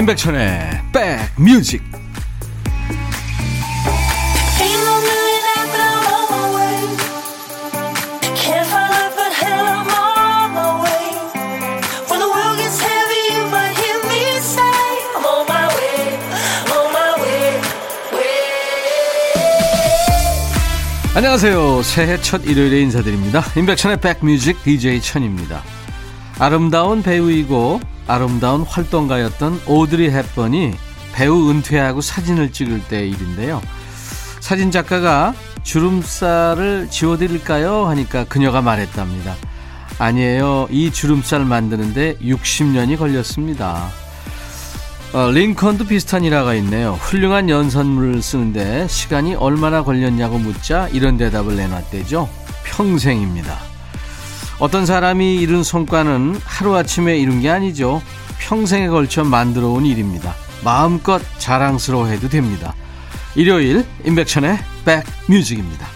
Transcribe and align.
임백천의 0.00 0.80
백뮤직. 1.36 1.82
안녕하세요. 21.14 21.82
새해 21.82 22.18
첫 22.22 22.46
일요일에 22.46 22.80
인사드립니다. 22.80 23.44
임백천의 23.54 24.00
백뮤직 24.00 24.62
DJ 24.62 25.02
천입니다. 25.02 25.62
아름다운 26.38 27.02
배우이고 27.02 27.80
아름다운 28.10 28.62
활동가였던 28.62 29.62
오드리 29.66 30.10
헵번이 30.10 30.72
배우 31.12 31.50
은퇴하고 31.50 32.00
사진을 32.00 32.52
찍을 32.52 32.82
때 32.88 33.06
일인데요. 33.06 33.62
사진 34.40 34.70
작가가 34.70 35.34
주름살을 35.62 36.88
지워드릴까요? 36.90 37.86
하니까 37.86 38.24
그녀가 38.24 38.62
말했답니다. 38.62 39.36
아니에요. 39.98 40.66
이 40.70 40.90
주름살 40.90 41.44
만드는데 41.44 42.16
60년이 42.18 42.98
걸렸습니다. 42.98 43.88
어, 45.12 45.30
링컨도 45.30 45.86
비슷한 45.86 46.24
일화가 46.24 46.54
있네요. 46.54 46.92
훌륭한 47.00 47.48
연산물을 47.48 48.22
쓰는데 48.22 48.88
시간이 48.88 49.34
얼마나 49.34 49.82
걸렸냐고 49.82 50.38
묻자 50.38 50.88
이런 50.88 51.16
대답을 51.16 51.56
내놨대죠. 51.56 52.28
평생입니다. 52.64 53.69
어떤 54.60 54.84
사람이 54.84 55.36
이룬 55.36 55.64
성과는 55.64 56.36
하루아침에 56.44 57.16
이룬 57.16 57.40
게 57.40 57.48
아니죠. 57.48 58.02
평생에 58.40 58.88
걸쳐 58.88 59.24
만들어 59.24 59.68
온 59.68 59.86
일입니다. 59.86 60.34
마음껏 60.62 61.18
자랑스러워해도 61.38 62.28
됩니다. 62.28 62.74
일요일 63.34 63.86
임백천의 64.04 64.58
백뮤직입니다. 65.26 65.86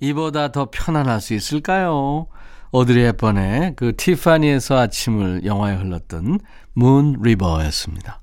이보다 0.00 0.52
더 0.52 0.68
편안할 0.70 1.22
수 1.22 1.32
있을까요? 1.32 2.26
오드리 2.70 3.02
헵번의 3.04 3.72
그 3.74 3.96
티파니에서 3.96 4.78
아침을 4.78 5.46
영화에 5.46 5.76
흘렀던 5.76 6.40
문 6.74 7.16
리버였습니다. 7.22 8.20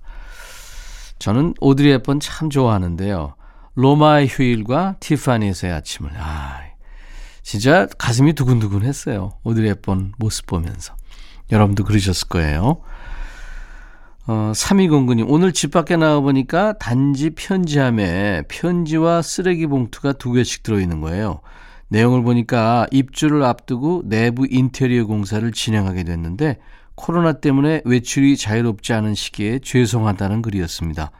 저는 1.17 1.55
오드리 1.59 1.89
헵번 1.89 2.19
참 2.19 2.51
좋아하는데요. 2.51 3.33
로마의 3.73 4.27
휴일과 4.27 4.97
티파니에서의 4.99 5.73
아침을 5.73 6.11
아 6.17 6.74
진짜 7.45 7.87
가슴이 7.99 8.33
두근두근 8.33 8.81
했어요. 8.81 9.33
오드리 9.43 9.67
헵번 9.67 10.13
모습 10.17 10.47
보면서. 10.47 10.95
여러분도 11.51 11.83
그러셨을 11.83 12.27
거예요. 12.27 12.81
어, 14.25 14.51
3209님, 14.55 15.25
오늘 15.27 15.53
집 15.53 15.69
밖에 15.69 15.95
나와보니까 15.95 16.79
단지 16.79 17.29
편지함에 17.29 18.45
편지와 18.47 19.21
쓰레기 19.21 19.67
봉투가 19.67 20.13
두 20.13 20.31
개씩 20.31 20.63
들어있는 20.63 21.01
거예요. 21.01 21.41
내용을 21.89 22.23
보니까 22.23 22.87
입주를 22.89 23.43
앞두고 23.43 24.01
내부 24.05 24.47
인테리어 24.49 25.05
공사를 25.05 25.49
진행하게 25.51 26.03
됐는데 26.03 26.57
코로나 26.95 27.33
때문에 27.33 27.83
외출이 27.85 28.37
자유롭지 28.37 28.91
않은 28.93 29.13
시기에 29.13 29.59
죄송하다는 29.59 30.41
글이었습니다. 30.41 31.11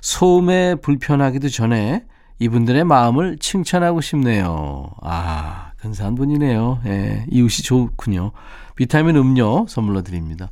소음에 0.00 0.76
불편하기도 0.76 1.50
전에 1.50 2.06
이분들의 2.40 2.84
마음을 2.84 3.38
칭찬하고 3.38 4.00
싶네요. 4.00 4.90
아, 5.02 5.72
근사한 5.78 6.14
분이네요. 6.14 6.80
예, 6.86 7.24
이웃이 7.30 7.62
좋군요. 7.64 8.32
비타민 8.76 9.16
음료 9.16 9.66
선물로 9.68 10.02
드립니다. 10.02 10.50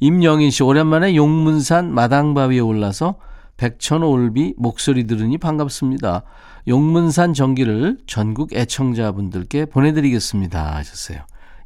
임영인 0.00 0.50
씨, 0.50 0.62
오랜만에 0.62 1.14
용문산 1.14 1.92
마당바위에 1.92 2.60
올라서 2.60 3.16
백천올비 3.56 4.54
목소리 4.58 5.06
들으니 5.06 5.38
반갑습니다. 5.38 6.22
용문산 6.68 7.32
전기를 7.32 7.98
전국 8.06 8.52
애청자분들께 8.52 9.66
보내드리겠습니다. 9.66 10.76
하셨어요. 10.76 11.20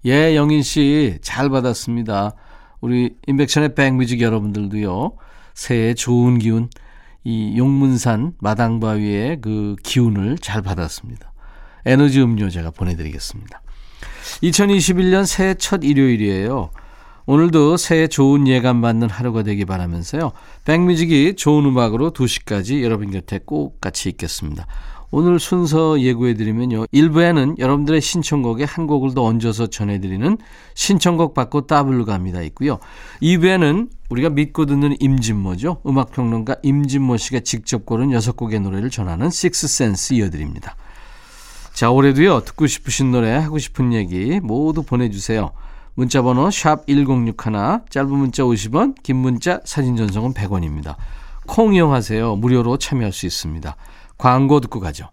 예, 0.07 0.37
영인 0.37 0.63
씨, 0.63 1.19
잘 1.23 1.49
받았습니다. 1.49 2.35
우리 2.81 3.17
인백천의 3.27 3.75
백뮤직 3.75 4.21
여러분들도요, 4.21 5.13
새해 5.55 5.95
좋은 5.95 6.39
기운 6.39 6.71
이 7.25 7.57
용문산 7.59 8.35
마당바위의 8.41 9.41
그 9.41 9.77
기운을 9.83 10.39
잘 10.39 10.63
받았습니다. 10.63 11.33
에너지 11.87 12.21
음료 12.21 12.49
제가 12.49 12.71
보내드리겠습니다. 12.71 13.63
2021년 14.43 15.27
새해 15.27 15.55
첫 15.55 15.85
일요일이에요. 15.85 16.71
오늘도 17.27 17.77
새해 17.77 18.09
좋은 18.09 18.49
예감 18.49 18.81
받는 18.81 19.09
하루가 19.09 19.43
되기 19.43 19.65
바라면서요. 19.65 20.33
백뮤직이 20.65 21.37
좋은 21.37 21.65
음악으로 21.65 22.13
2시까지 22.13 22.83
여러분 22.83 23.11
곁에 23.11 23.39
꼭 23.45 23.81
같이 23.81 24.09
있겠습니다. 24.09 24.67
오늘 25.13 25.41
순서 25.41 26.01
예고해드리면요. 26.01 26.87
1부에는 26.87 27.59
여러분들의 27.59 28.01
신청곡에 28.01 28.65
한 28.65 28.87
곡을 28.87 29.15
더 29.15 29.25
얹어서 29.25 29.67
전해드리는 29.67 30.39
신청곡 30.75 31.35
받고 31.35 31.67
따블로 31.67 32.05
갑니다 32.05 32.43
있고요. 32.43 32.79
2부에는 33.21 33.91
우리가 34.09 34.31
믿고 34.31 34.67
듣는 34.67 34.97
임진모죠. 35.01 35.83
음악평론가 35.85 36.57
임진모 36.63 37.17
씨가 37.17 37.41
직접 37.41 37.85
고른 37.85 38.11
6곡의 38.11 38.61
노래를 38.61 38.91
전하는 38.91 39.31
식스센스 39.31 40.15
이어드립니다. 40.15 40.77
자, 41.73 41.91
올해도요. 41.91 42.41
듣고 42.41 42.67
싶으신 42.67 43.11
노래, 43.11 43.33
하고 43.33 43.59
싶은 43.59 43.93
얘기 43.93 44.39
모두 44.41 44.83
보내주세요. 44.83 45.53
문자번호 45.95 46.51
샵 46.51 46.87
1061, 46.87 47.35
짧은 47.89 48.11
문자 48.11 48.43
50원, 48.45 48.95
긴 49.03 49.17
문자 49.17 49.61
사진 49.65 49.97
전송은 49.97 50.35
100원입니다. 50.35 50.97
콩 51.47 51.75
이용하세요. 51.75 52.37
무료로 52.37 52.77
참여할 52.77 53.13
수 53.13 53.27
있습니다. 53.27 53.77
광고 54.21 54.61
듣고 54.61 54.81
가죠. 54.81 55.11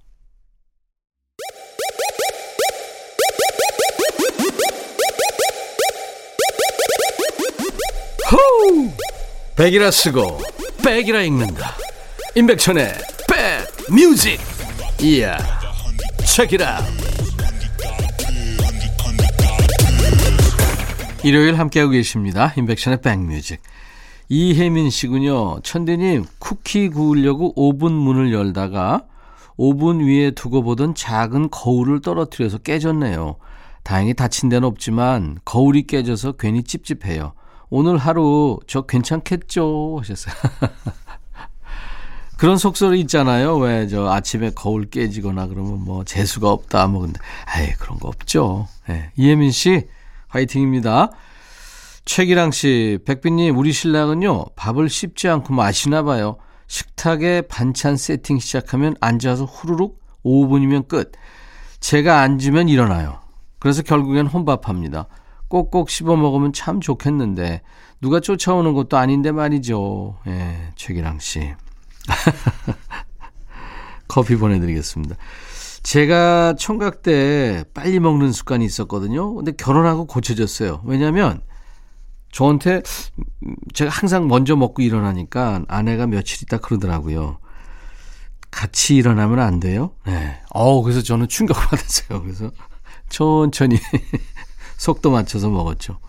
호우! 8.30 8.92
백이라 9.56 9.92
쓰고 9.92 10.42
백이라 10.84 11.22
읽는다. 11.22 11.74
임백천의 12.36 12.96
백 13.30 13.66
뮤직. 13.90 14.42
이야. 15.02 15.38
책이라. 16.26 16.86
일요일 21.24 21.58
함께하고 21.58 21.92
계십니다. 21.92 22.54
임백천의 22.58 23.00
백뮤직. 23.00 23.62
이혜민 24.30 24.90
씨군요. 24.90 25.60
천대님, 25.62 26.26
쿠키 26.40 26.90
구우려고 26.90 27.54
오븐 27.56 27.94
문을 27.94 28.34
열다가 28.34 29.04
오븐 29.56 30.02
위에 30.02 30.32
두고 30.32 30.64
보던 30.64 30.96
작은 30.96 31.50
거울을 31.50 32.02
떨어뜨려서 32.02 32.60
깨졌네요. 32.60 33.38
다행히 33.84 34.14
다친 34.14 34.50
데는 34.50 34.68
없지만 34.68 35.40
거울이 35.46 35.88
깨져서 35.88 36.34
괜히 36.34 36.64
찝찝해요. 36.64 37.34
오늘 37.70 37.98
하루 37.98 38.60
저 38.68 38.82
괜찮겠죠? 38.82 39.98
하셨어요. 40.00 40.36
그런 42.38 42.58
속설이 42.58 43.00
있잖아요. 43.02 43.58
왜 43.58 43.88
저 43.88 44.08
아침에 44.10 44.52
거울 44.52 44.90
깨지거나 44.90 45.48
그러면 45.48 45.84
뭐 45.84 46.04
재수가 46.04 46.50
없다 46.52 46.88
뭐 46.88 47.02
근데 47.02 47.20
아예 47.46 47.74
그런 47.80 47.98
거 47.98 48.10
없죠. 48.10 48.68
네. 48.88 49.12
이혜민 49.16 49.52
씨 49.52 49.88
화이팅입니다. 50.28 51.10
최기랑 52.08 52.52
씨, 52.52 53.00
백빈님, 53.06 53.58
우리 53.58 53.74
신랑은요, 53.74 54.46
밥을 54.56 54.90
씹지 54.90 55.28
않고 55.28 55.54
마시나 55.54 56.04
봐요. 56.04 56.38
식탁에 56.68 57.42
반찬 57.42 57.98
세팅 57.98 58.40
시작하면 58.40 58.96
앉아서 59.02 59.44
후루룩 59.44 60.00
5분이면 60.24 60.88
끝. 60.88 61.12
제가 61.82 62.22
앉으면 62.22 62.70
일어나요. 62.70 63.20
그래서 63.60 63.82
결국엔 63.82 64.28
혼밥합니다. 64.28 65.08
꼭꼭 65.50 65.90
씹어 65.90 66.16
먹으면 66.16 66.54
참 66.54 66.80
좋겠는데, 66.80 67.62
누가 68.00 68.22
쫓아오는 68.22 68.74
것도 68.74 68.98
아닌데 68.98 69.34
말이죠. 69.34 70.18
예, 70.28 70.72
최기랑 70.76 71.20
씨. 71.20 71.54
커피 74.08 74.38
보내드리겠습니다. 74.38 75.18
제가 75.84 76.56
총각 76.58 77.02
때 77.02 77.66
빨리 77.74 78.00
먹는 78.00 78.32
습관이 78.32 78.64
있었거든요. 78.64 79.36
근데 79.36 79.52
결혼하고 79.52 80.06
고쳐졌어요. 80.06 80.84
왜냐면, 80.86 81.42
저한테 82.32 82.82
제가 83.74 83.90
항상 83.92 84.28
먼저 84.28 84.56
먹고 84.56 84.82
일어나니까 84.82 85.64
아내가 85.68 86.08
며칠 86.08 86.44
있다 86.44 86.58
그러더라고요. 86.58 87.40
같이 88.52 88.96
일어나면 88.96 89.40
안 89.40 89.60
돼요? 89.60 89.92
네. 90.06 90.40
어우, 90.52 90.82
그래서 90.84 91.02
저는 91.02 91.28
충격받았어요. 91.28 92.22
그래서 92.22 92.52
천천히 93.10 93.78
속도 94.78 95.12
맞춰서 95.12 95.50
먹었죠. 95.50 96.00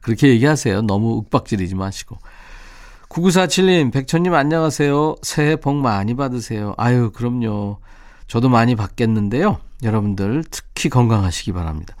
그렇게 0.00 0.28
얘기하세요. 0.28 0.82
너무 0.82 1.22
윽박지르지 1.24 1.74
마시고. 1.74 2.18
9947님, 3.08 3.92
백천님 3.92 4.34
안녕하세요. 4.34 5.16
새해 5.22 5.56
복 5.56 5.76
많이 5.76 6.14
받으세요. 6.14 6.74
아유, 6.76 7.10
그럼요. 7.10 7.78
저도 8.26 8.48
많이 8.48 8.76
받겠는데요. 8.76 9.58
여러분들 9.82 10.44
특히 10.50 10.88
건강하시기 10.90 11.52
바랍니다. 11.52 11.96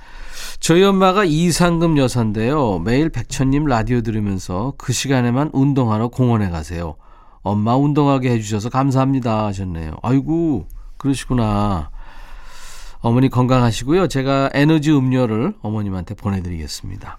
저희 0.60 0.82
엄마가 0.82 1.24
이상금 1.24 1.98
여사인데요. 1.98 2.80
매일 2.80 3.10
백천님 3.10 3.64
라디오 3.66 4.00
들으면서 4.00 4.74
그 4.76 4.92
시간에만 4.92 5.50
운동하러 5.52 6.08
공원에 6.08 6.50
가세요. 6.50 6.96
엄마 7.42 7.76
운동하게 7.76 8.30
해주셔서 8.32 8.68
감사합니다 8.70 9.46
하셨네요. 9.46 9.92
아이고 10.02 10.66
그러시구나. 10.96 11.90
어머니 13.00 13.28
건강하시고요. 13.28 14.08
제가 14.08 14.50
에너지 14.54 14.92
음료를 14.92 15.54
어머님한테 15.62 16.14
보내드리겠습니다. 16.14 17.18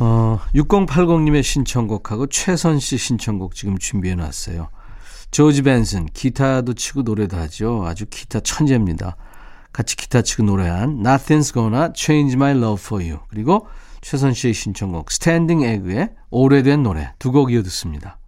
어, 0.00 0.40
6080님의 0.54 1.42
신청곡하고 1.42 2.26
최선 2.28 2.80
씨 2.80 2.96
신청곡 2.96 3.54
지금 3.54 3.78
준비해 3.78 4.14
놨어요. 4.14 4.68
조지 5.30 5.62
벤슨, 5.62 6.06
기타도 6.06 6.74
치고 6.74 7.02
노래도 7.02 7.36
하죠. 7.38 7.84
아주 7.86 8.06
기타 8.10 8.40
천재입니다. 8.40 9.16
같이 9.72 9.96
기타 9.96 10.22
치고 10.22 10.42
노래한 10.44 11.02
Nothing's 11.02 11.52
Gonna 11.54 11.88
Change 11.94 12.34
My 12.34 12.52
Love 12.52 12.80
For 12.80 13.02
You. 13.02 13.20
그리고 13.28 13.66
최선 14.00 14.34
씨의 14.34 14.54
신청곡 14.54 15.10
Standing 15.10 15.64
Egg의 15.66 16.10
오래된 16.30 16.82
노래 16.82 17.12
두 17.18 17.32
곡 17.32 17.52
이어 17.52 17.62
듣습니다. 17.62 18.18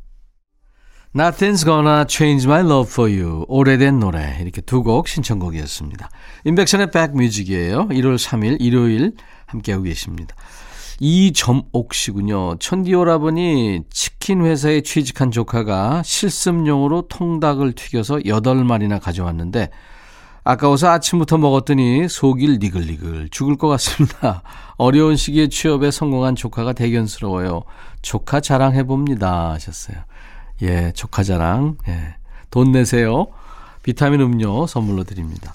Nothing's 1.15 1.65
Gonna 1.65 2.05
Change 2.09 2.47
My 2.49 2.61
Love 2.65 2.91
For 2.91 3.11
You. 3.11 3.45
오래된 3.49 4.01
노래 4.01 4.39
이렇게 4.41 4.61
두 4.61 4.83
곡 4.83 5.07
신청곡이었습니다. 5.09 6.09
인백션의 6.45 6.91
백뮤직이에요. 6.91 7.89
1월 7.89 8.17
3일 8.19 8.57
일요일 8.61 9.13
함께하고 9.47 9.85
계십니다. 9.85 10.35
이점옥 11.01 11.93
씨군요. 11.93 12.57
천디오라버니 12.59 13.83
치킨 13.91 14.45
회사에 14.45 14.81
취직한 14.81 15.31
조카가 15.31 16.03
실습용으로 16.05 17.09
통닭을 17.09 17.73
튀겨서 17.73 18.19
8마리나 18.19 19.01
가져왔는데 19.01 19.71
아까워서 20.45 20.91
아침부터 20.91 21.39
먹었더니 21.39 22.07
속일 22.09 22.59
니글니글 22.61 23.31
죽을 23.31 23.57
것 23.57 23.69
같습니다. 23.69 24.43
어려운 24.77 25.17
시기에 25.17 25.49
취업에 25.49 25.91
성공한 25.91 26.37
조카가 26.37 26.75
대견스러워요. 26.75 27.63
조카 28.03 28.41
자랑해봅니다. 28.41 29.53
하셨어요. 29.53 29.97
예, 30.63 30.93
조카 30.93 31.23
자랑. 31.23 31.79
예. 31.89 32.17
돈 32.51 32.73
내세요. 32.73 33.29
비타민 33.83 34.21
음료 34.21 34.67
선물로 34.67 35.05
드립니다. 35.05 35.55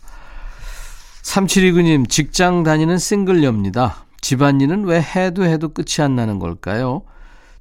3729님, 1.21 2.09
직장 2.09 2.63
다니는 2.63 2.97
싱글녀입니다. 2.97 4.05
집안일은 4.21 4.85
왜 4.85 5.01
해도 5.01 5.45
해도 5.45 5.69
끝이 5.69 6.03
안 6.03 6.15
나는 6.15 6.39
걸까요? 6.39 7.03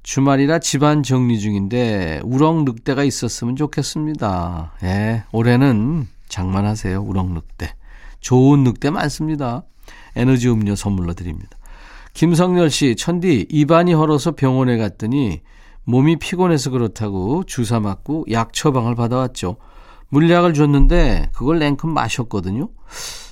주말이라 0.01 0.59
집안 0.59 1.03
정리 1.03 1.39
중인데 1.39 2.21
우렁 2.23 2.65
늑대가 2.65 3.03
있었으면 3.03 3.55
좋겠습니다. 3.55 4.73
예, 4.83 5.23
올해는 5.31 6.07
장만하세요. 6.29 7.01
우렁 7.01 7.33
늑대. 7.33 7.75
좋은 8.19 8.63
늑대 8.63 8.89
많습니다. 8.89 9.63
에너지 10.15 10.49
음료 10.49 10.75
선물로 10.75 11.13
드립니다. 11.13 11.57
김성열 12.13 12.69
씨, 12.69 12.95
천디, 12.95 13.47
입안이 13.49 13.93
헐어서 13.93 14.31
병원에 14.31 14.77
갔더니 14.77 15.41
몸이 15.83 16.17
피곤해서 16.17 16.69
그렇다고 16.69 17.43
주사 17.45 17.79
맞고 17.79 18.25
약 18.31 18.53
처방을 18.53 18.95
받아왔죠. 18.95 19.57
물약을 20.09 20.53
줬는데 20.53 21.29
그걸 21.33 21.59
냉큼 21.59 21.93
마셨거든요. 21.93 22.69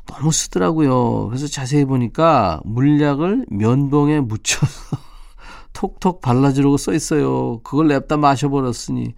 너무 0.05 0.31
쓰더라고요. 0.31 1.27
그래서 1.27 1.47
자세히 1.47 1.85
보니까 1.85 2.61
물약을 2.65 3.47
면봉에 3.49 4.21
묻혀서 4.21 4.97
톡톡 5.73 6.21
발라주라고 6.21 6.77
써 6.77 6.93
있어요. 6.93 7.59
그걸 7.63 7.89
냅다 7.89 8.17
마셔버렸으니 8.17 9.13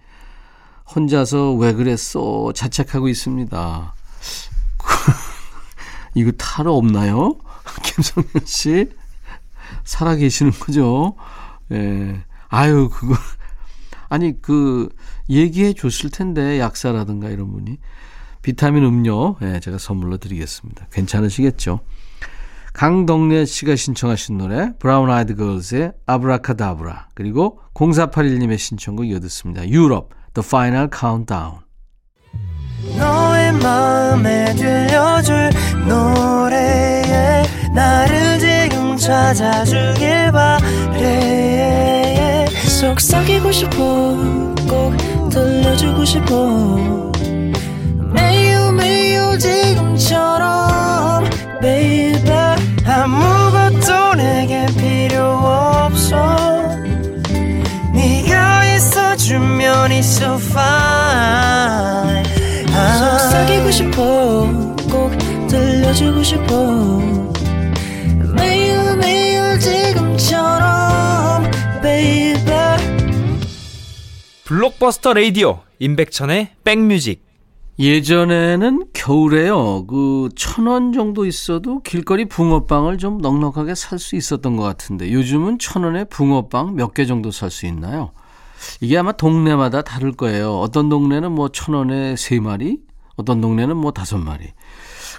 혼자서 0.94 1.54
왜 1.54 1.72
그랬어 1.72 2.52
자책하고 2.54 3.08
있습니다. 3.08 3.94
이거 6.14 6.32
타러 6.32 6.72
없나요? 6.72 7.38
김성현 7.82 8.44
씨 8.44 8.90
살아 9.84 10.16
계시는 10.16 10.52
거죠? 10.52 11.14
예. 11.72 12.22
아유 12.48 12.88
그거 12.92 13.14
아니 14.08 14.40
그 14.42 14.88
얘기해 15.28 15.74
줬을 15.74 16.10
텐데 16.10 16.58
약사라든가 16.58 17.28
이런 17.28 17.52
분이 17.52 17.78
비타민 18.42 18.84
음료 18.84 19.36
예, 19.42 19.60
제가 19.60 19.78
선물로 19.78 20.16
드리겠습니다. 20.16 20.88
괜찮으시겠죠? 20.90 21.80
강덕래 22.72 23.44
씨가 23.44 23.76
신청하신 23.76 24.38
노래 24.38 24.72
브라운 24.78 25.10
아이드 25.10 25.36
걸스의 25.36 25.92
아브라카다브라 26.06 27.08
그리고 27.14 27.60
0481님의 27.74 28.58
신청곡 28.58 29.06
이어듣습니다. 29.08 29.68
유럽 29.68 30.10
The 30.34 30.44
Final 30.44 30.88
Countdown. 30.92 31.60
너의 32.96 33.52
마음에 33.52 34.54
들려줄 34.54 35.50
노래에 35.86 37.44
나를 37.74 38.38
지금 38.38 38.96
찾아주길 38.96 40.32
바래. 40.32 42.46
속삭이고 42.46 43.52
싶어 43.52 44.16
꼭 44.68 44.96
들려주고 45.30 46.04
싶어. 46.04 47.10
지금처럼 49.40 51.24
baby 51.62 52.30
아무 52.86 53.29
있어주면 59.40 59.92
있어 59.92 60.34
fine. 60.36 62.24
속삭이고 62.98 63.70
싶어 63.70 64.74
꼭 64.90 65.10
들려주고 65.48 66.22
싶어. 66.22 66.98
매일 68.36 68.96
매일 68.98 69.58
지금처럼 69.58 71.50
baby. 71.82 72.76
블록버스터 74.44 75.14
레이디오 75.14 75.60
임백천의 75.78 76.50
백뮤직. 76.64 77.28
예전에는 77.78 78.88
겨울에요. 78.92 79.86
그 79.86 80.28
천 80.36 80.66
원 80.66 80.92
정도 80.92 81.24
있어도 81.24 81.80
길거리 81.82 82.26
붕어빵을 82.26 82.98
좀 82.98 83.16
넉넉하게 83.18 83.74
살 83.74 83.98
수 83.98 84.16
있었던 84.16 84.56
것 84.56 84.62
같은데 84.64 85.10
요즘은 85.12 85.58
천 85.58 85.84
원에 85.84 86.04
붕어빵 86.04 86.74
몇 86.76 86.92
개 86.92 87.06
정도 87.06 87.30
살 87.30 87.50
수 87.50 87.64
있나요? 87.66 88.12
이게 88.80 88.96
아마 88.98 89.12
동네마다 89.12 89.82
다를 89.82 90.12
거예요. 90.12 90.58
어떤 90.58 90.88
동네는 90.88 91.32
뭐 91.32 91.48
천 91.48 91.74
원에 91.74 92.16
세 92.16 92.40
마리, 92.40 92.78
어떤 93.16 93.40
동네는 93.40 93.76
뭐 93.76 93.92
다섯 93.92 94.18
마리. 94.18 94.46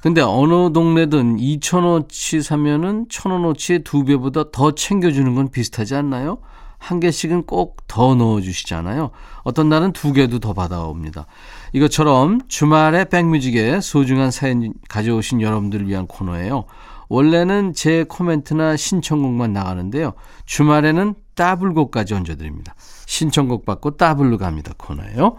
근데 0.01 0.21
어느 0.21 0.73
동네든 0.73 1.37
2천원치 1.37 2.41
사면은 2.41 3.05
천원어치의 3.09 3.83
두 3.83 4.03
배보다 4.03 4.51
더 4.51 4.71
챙겨주는 4.71 5.35
건 5.35 5.49
비슷하지 5.51 5.95
않나요? 5.95 6.39
한 6.79 6.99
개씩은 6.99 7.43
꼭 7.43 7.77
더 7.87 8.15
넣어주시잖아요. 8.15 9.11
어떤 9.43 9.69
날은 9.69 9.91
두 9.91 10.13
개도 10.13 10.39
더 10.39 10.53
받아옵니다. 10.53 11.27
이것처럼 11.73 12.39
주말에 12.47 13.05
백뮤직에 13.05 13.81
소중한 13.81 14.31
사연 14.31 14.73
가져오신 14.89 15.41
여러분들을 15.41 15.87
위한 15.87 16.07
코너예요. 16.07 16.65
원래는 17.09 17.73
제 17.73 18.05
코멘트나 18.07 18.77
신청곡만 18.77 19.51
나가는데요. 19.51 20.13
주말에는 20.45 21.15
따블곡까지 21.35 22.13
얹어드립니다. 22.13 22.75
신청곡 23.05 23.65
받고 23.65 23.97
따블로 23.97 24.37
갑니다. 24.37 24.73
코너예요. 24.77 25.37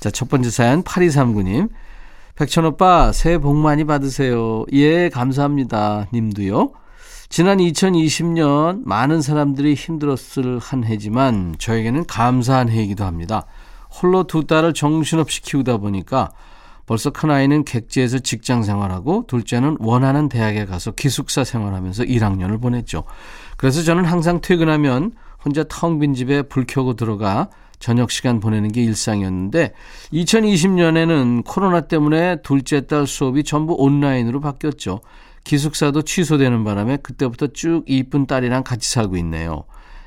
자, 0.00 0.10
첫 0.10 0.28
번째 0.28 0.50
사연 0.50 0.82
8239님. 0.82 1.70
백천오빠 2.36 3.12
새해 3.12 3.38
복 3.38 3.56
많이 3.56 3.84
받으세요. 3.84 4.64
예, 4.72 5.08
감사합니다. 5.08 6.06
님도요. 6.12 6.72
지난 7.28 7.58
2020년 7.58 8.82
많은 8.84 9.22
사람들이 9.22 9.74
힘들었을 9.74 10.58
한 10.60 10.84
해지만 10.84 11.56
저에게는 11.58 12.06
감사한 12.06 12.68
해이기도 12.68 13.04
합니다. 13.04 13.46
홀로 13.90 14.24
두 14.24 14.46
딸을 14.46 14.74
정신없이 14.74 15.42
키우다 15.42 15.78
보니까 15.78 16.30
벌써 16.86 17.10
큰아이는 17.10 17.64
객지에서 17.64 18.20
직장 18.20 18.62
생활하고 18.62 19.24
둘째는 19.26 19.76
원하는 19.80 20.28
대학에 20.28 20.64
가서 20.64 20.92
기숙사 20.92 21.44
생활하면서 21.44 22.04
1학년을 22.04 22.60
보냈죠. 22.60 23.04
그래서 23.56 23.82
저는 23.82 24.04
항상 24.04 24.40
퇴근하면 24.40 25.12
혼자 25.44 25.64
텅 25.68 25.98
빈 25.98 26.14
집에 26.14 26.42
불 26.42 26.64
켜고 26.66 26.94
들어가 26.94 27.48
저녁 27.78 28.10
시간 28.10 28.40
보내는 28.40 28.72
게 28.72 28.82
일상이었는데 28.82 29.72
2020년에는 30.12 31.44
코로나 31.44 31.82
때문에 31.82 32.42
둘째 32.42 32.86
딸 32.86 33.06
수업이 33.06 33.44
전부 33.44 33.74
온라인으로 33.74 34.40
바뀌었죠. 34.40 35.00
기숙사도 35.44 36.02
취소되는 36.02 36.64
바람에 36.64 36.98
그때부터 36.98 37.48
쭉 37.48 37.84
이쁜 37.86 38.26
딸이랑 38.26 38.64
같이 38.64 38.90
살고 38.90 39.16
있네요. 39.18 39.64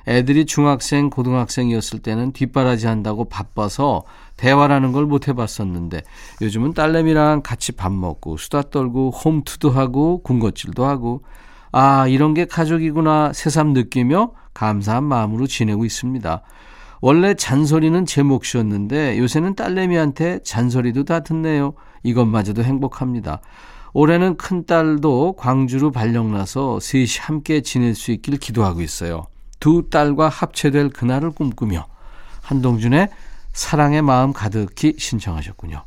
애들이 0.08 0.46
중학생, 0.46 1.10
고등학생이었을 1.10 2.00
때는 2.00 2.34
뒷바라지 2.34 2.88
한다고 2.88 3.26
바빠서 3.26 4.04
대화라는 4.40 4.94
걸 4.94 5.06
못 5.06 5.28
해봤었는데 5.28 6.02
요즘은 6.42 6.74
딸내미랑 6.74 7.42
같이 7.42 7.72
밥 7.74 7.92
먹고 7.92 8.38
수다 8.38 8.62
떨고 8.70 9.10
홈투도 9.10 9.70
하고 9.72 10.22
군것질도 10.24 10.86
하고 10.86 11.24
아 11.72 12.08
이런 12.08 12.34
게 12.34 12.46
가족이구나 12.46 13.34
새삼 13.34 13.74
느끼며 13.74 14.32
감사한 14.54 15.04
마음으로 15.04 15.46
지내고 15.46 15.84
있습니다. 15.84 16.42
원래 17.02 17.34
잔소리는 17.34 18.06
제 18.06 18.24
몫이었는데 18.24 19.18
요새는 19.18 19.56
딸내미한테 19.56 20.40
잔소리도 20.44 21.04
다 21.06 21.22
듣네요. 21.22 21.74
이것마저도 22.04 22.64
행복합니다. 22.64 23.42
올해는 23.94 24.38
큰딸도 24.38 25.34
광주로 25.34 25.92
발령나서 25.92 26.80
셋이 26.80 27.08
함께 27.20 27.62
지낼 27.62 27.96
수 27.96 28.12
있길 28.12 28.38
기도하고 28.38 28.82
있어요. 28.82 29.24
두 29.60 29.90
딸과 29.90 30.30
합체될 30.30 30.90
그날을 30.90 31.32
꿈꾸며 31.32 31.88
한동준의 32.42 33.10
사랑의 33.54 34.02
마음 34.02 34.34
가득히 34.34 34.96
신청하셨군요. 34.98 35.84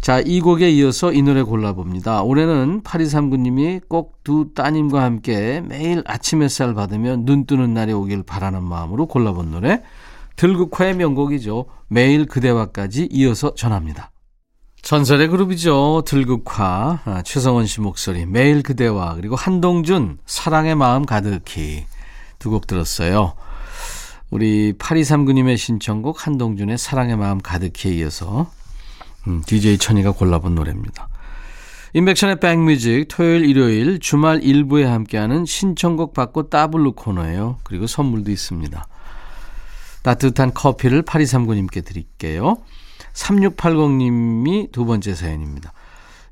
자, 0.00 0.20
이 0.20 0.40
곡에 0.40 0.70
이어서 0.70 1.12
이 1.12 1.22
노래 1.22 1.42
골라봅니다. 1.42 2.22
올해는 2.22 2.82
8239님이 2.82 3.88
꼭 3.88 4.16
두 4.26 4.52
따님과 4.56 5.04
함께 5.04 5.60
매일 5.64 6.02
아침 6.04 6.42
햇살 6.42 6.74
받으며 6.74 7.14
눈 7.18 7.46
뜨는 7.46 7.74
날이 7.74 7.92
오길 7.92 8.24
바라는 8.24 8.60
마음으로 8.64 9.06
골라본 9.06 9.52
노래. 9.52 9.82
들국화의 10.34 10.96
명곡이죠. 10.96 11.66
매일 11.86 12.26
그대와까지 12.26 13.08
이어서 13.12 13.54
전합니다. 13.54 14.10
전설의 14.82 15.28
그룹이죠. 15.28 16.02
들국화. 16.06 17.00
아, 17.04 17.22
최성원 17.24 17.66
씨 17.66 17.80
목소리. 17.80 18.26
매일 18.26 18.64
그대와 18.64 19.14
그리고 19.14 19.36
한동준 19.36 20.18
사랑의 20.26 20.74
마음 20.74 21.06
가득히 21.06 21.84
두 22.40 22.50
곡 22.50 22.66
들었어요. 22.66 23.34
우리 24.30 24.72
8239님의 24.72 25.56
신청곡 25.56 26.26
한동준의 26.26 26.78
사랑의 26.78 27.16
마음 27.16 27.38
가득히에 27.40 27.92
이어서 27.94 28.50
음, 29.26 29.42
DJ 29.46 29.78
천이가 29.78 30.12
골라본 30.12 30.54
노래입니다. 30.54 31.08
인백션의 31.94 32.40
백뮤직 32.40 33.06
토요일 33.08 33.46
일요일 33.46 34.00
주말 34.00 34.42
일부에 34.42 34.84
함께하는 34.84 35.46
신청곡 35.46 36.12
받고 36.12 36.50
따블루 36.50 36.92
코너예요. 36.92 37.58
그리고 37.62 37.86
선물도 37.86 38.30
있습니다. 38.30 38.86
따뜻한 40.02 40.52
커피를 40.52 41.02
8239님께 41.02 41.84
드릴게요. 41.84 42.58
3680님이 43.14 44.70
두 44.72 44.84
번째 44.84 45.14
사연입니다. 45.14 45.72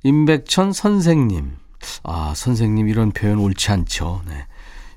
임백천 0.03 0.73
선생님. 0.73 1.57
아, 2.03 2.35
선생님 2.37 2.89
이런 2.89 3.13
표현 3.13 3.39
옳지 3.39 3.73
않죠. 3.73 4.23
네. 4.29 4.47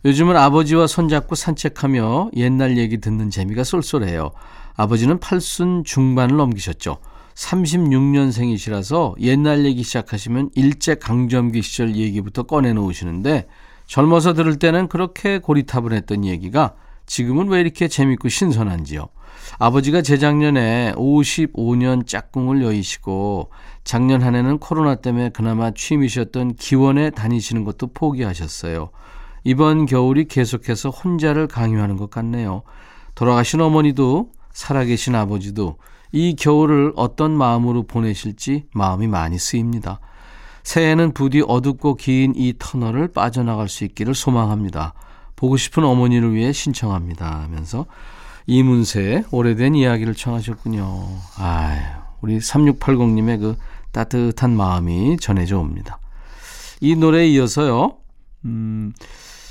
요즘은 0.05 0.37
아버지와 0.37 0.87
손잡고 0.87 1.35
산책하며 1.35 2.31
옛날 2.35 2.77
얘기 2.77 2.99
듣는 2.99 3.29
재미가 3.29 3.63
쏠쏠해요. 3.63 4.31
아버지는 4.75 5.19
팔순 5.19 5.83
중반을 5.83 6.37
넘기셨죠. 6.37 6.97
36년생이시라서 7.35 9.15
옛날 9.21 9.65
얘기 9.65 9.83
시작하시면 9.83 10.51
일제 10.55 10.95
강점기 10.95 11.61
시절 11.61 11.95
얘기부터 11.95 12.43
꺼내 12.43 12.73
놓으시는데 12.73 13.47
젊어서 13.85 14.33
들을 14.33 14.57
때는 14.57 14.87
그렇게 14.87 15.39
고리탑을 15.39 15.93
했던 15.93 16.25
얘기가 16.25 16.73
지금은 17.05 17.47
왜 17.47 17.61
이렇게 17.61 17.87
재밌고 17.87 18.29
신선한지요. 18.29 19.07
아버지가 19.59 20.01
재작년에 20.01 20.93
55년 20.95 22.05
짝꿍을 22.05 22.61
여의시고 22.63 23.49
작년 23.83 24.21
한 24.21 24.35
해는 24.35 24.57
코로나 24.57 24.95
때문에 24.95 25.29
그나마 25.29 25.71
취미셨던 25.71 26.55
기원에 26.55 27.11
다니시는 27.11 27.63
것도 27.63 27.87
포기하셨어요. 27.93 28.89
이번 29.47 29.85
겨울이 29.85 30.25
계속해서 30.25 30.89
혼자를 30.89 31.47
강요하는 31.47 31.95
것 31.95 32.09
같네요. 32.09 32.63
돌아가신 33.15 33.61
어머니도 33.61 34.31
살아계신 34.51 35.15
아버지도 35.15 35.77
이 36.11 36.35
겨울을 36.35 36.91
어떤 36.97 37.31
마음으로 37.31 37.83
보내실지 37.83 38.65
마음이 38.73 39.07
많이 39.07 39.39
쓰입니다. 39.39 40.01
새해에는 40.63 41.13
부디 41.13 41.41
어둡고 41.47 41.95
긴 41.95 42.33
이 42.35 42.55
터널을 42.59 43.07
빠져나갈 43.07 43.69
수 43.69 43.85
있기를 43.85 44.15
소망합니다. 44.15 44.93
보고 45.37 45.55
싶은 45.55 45.85
어머니를 45.85 46.33
위해 46.35 46.51
신청합니다. 46.51 47.43
하면서 47.43 47.85
이문세의 48.47 49.27
오래된 49.31 49.75
이야기를 49.75 50.13
청하셨군요. 50.13 51.07
아유, 51.37 51.79
우리 52.19 52.37
3680님의 52.39 53.39
그 53.39 53.55
따뜻한 53.93 54.57
마음이 54.57 55.15
전해져 55.21 55.57
옵니다. 55.57 55.99
이 56.81 56.97
노래에 56.97 57.29
이어서요, 57.29 57.95
음, 58.43 58.91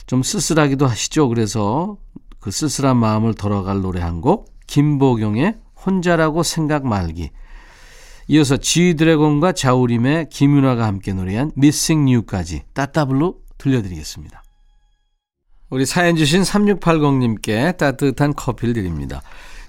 좀 0.07 0.23
쓸쓸하기도 0.23 0.87
하시죠. 0.87 1.29
그래서 1.29 1.97
그 2.41 2.51
쓸쓸한 2.51 2.97
마음을 2.97 3.35
덜어갈 3.35 3.81
노래 3.81 4.01
한 4.01 4.21
곡, 4.21 4.51
김보경의 4.67 5.57
혼자라고 5.85 6.43
생각 6.43 6.87
말기. 6.87 7.31
이어서 8.29 8.57
지드래곤과 8.57 9.53
자우림의 9.53 10.29
김윤아가 10.31 10.85
함께 10.87 11.13
노래한 11.13 11.53
Missing 11.57 12.13
You까지 12.13 12.63
따따블로 12.73 13.39
들려드리겠습니다. 13.59 14.43
우리 15.71 15.87
사연 15.87 16.17
주신 16.17 16.43
3680님께 16.43 17.77
따뜻한 17.77 18.35
커피를 18.35 18.75
드립니다. 18.75 19.23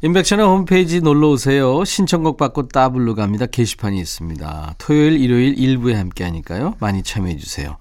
인백션의 0.03 0.46
홈페이지 0.46 1.01
놀러 1.01 1.29
오세요. 1.29 1.84
신청곡 1.84 2.38
받고 2.38 2.67
따블로 2.67 3.15
갑니다. 3.15 3.48
게시판이 3.48 4.00
있습니다. 4.00 4.75
토요일, 4.77 5.20
일요일 5.20 5.58
일부에 5.58 5.96
함께 5.96 6.24
하니까요. 6.24 6.75
많이 6.79 7.01
참여해 7.01 7.38
주세요. 7.38 7.77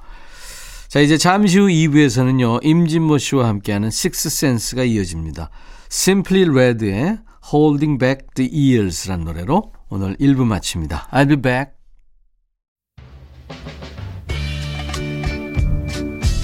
자, 0.88 1.00
이제 1.00 1.19
잠시 1.19 1.59
후 1.59 1.66
2부에서는요, 1.66 2.61
임진모 2.64 3.19
씨와 3.19 3.49
함께하는 3.49 3.90
식스센스가 3.90 4.85
이어집니다. 4.85 5.50
Simply 5.90 6.49
Red의 6.49 7.19
Holding 7.52 7.99
Back 7.99 8.26
the 8.35 8.50
Years란 8.52 9.25
노래로 9.25 9.73
오늘 9.88 10.16
1부 10.16 10.45
마칩니다. 10.45 11.09
I'll 11.12 11.28
be 11.28 11.37
back. 11.37 11.73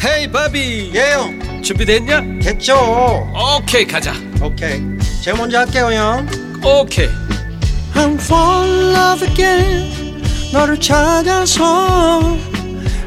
헤이 0.05 0.31
바비 0.33 0.91
예영 0.95 1.63
준비됐냐? 1.63 2.41
됐죠 2.43 2.75
오케이 3.57 3.87
가자 3.87 4.13
오케이 4.43 4.81
제가 5.23 5.39
먼저 5.39 5.59
할게요 5.59 5.93
형 5.93 6.27
오케이 6.65 7.07
I'm 7.95 8.15
fall 8.21 8.69
in 8.69 8.95
love 8.97 9.29
again 9.29 10.23
너를 10.53 10.81
찾아서 10.81 12.37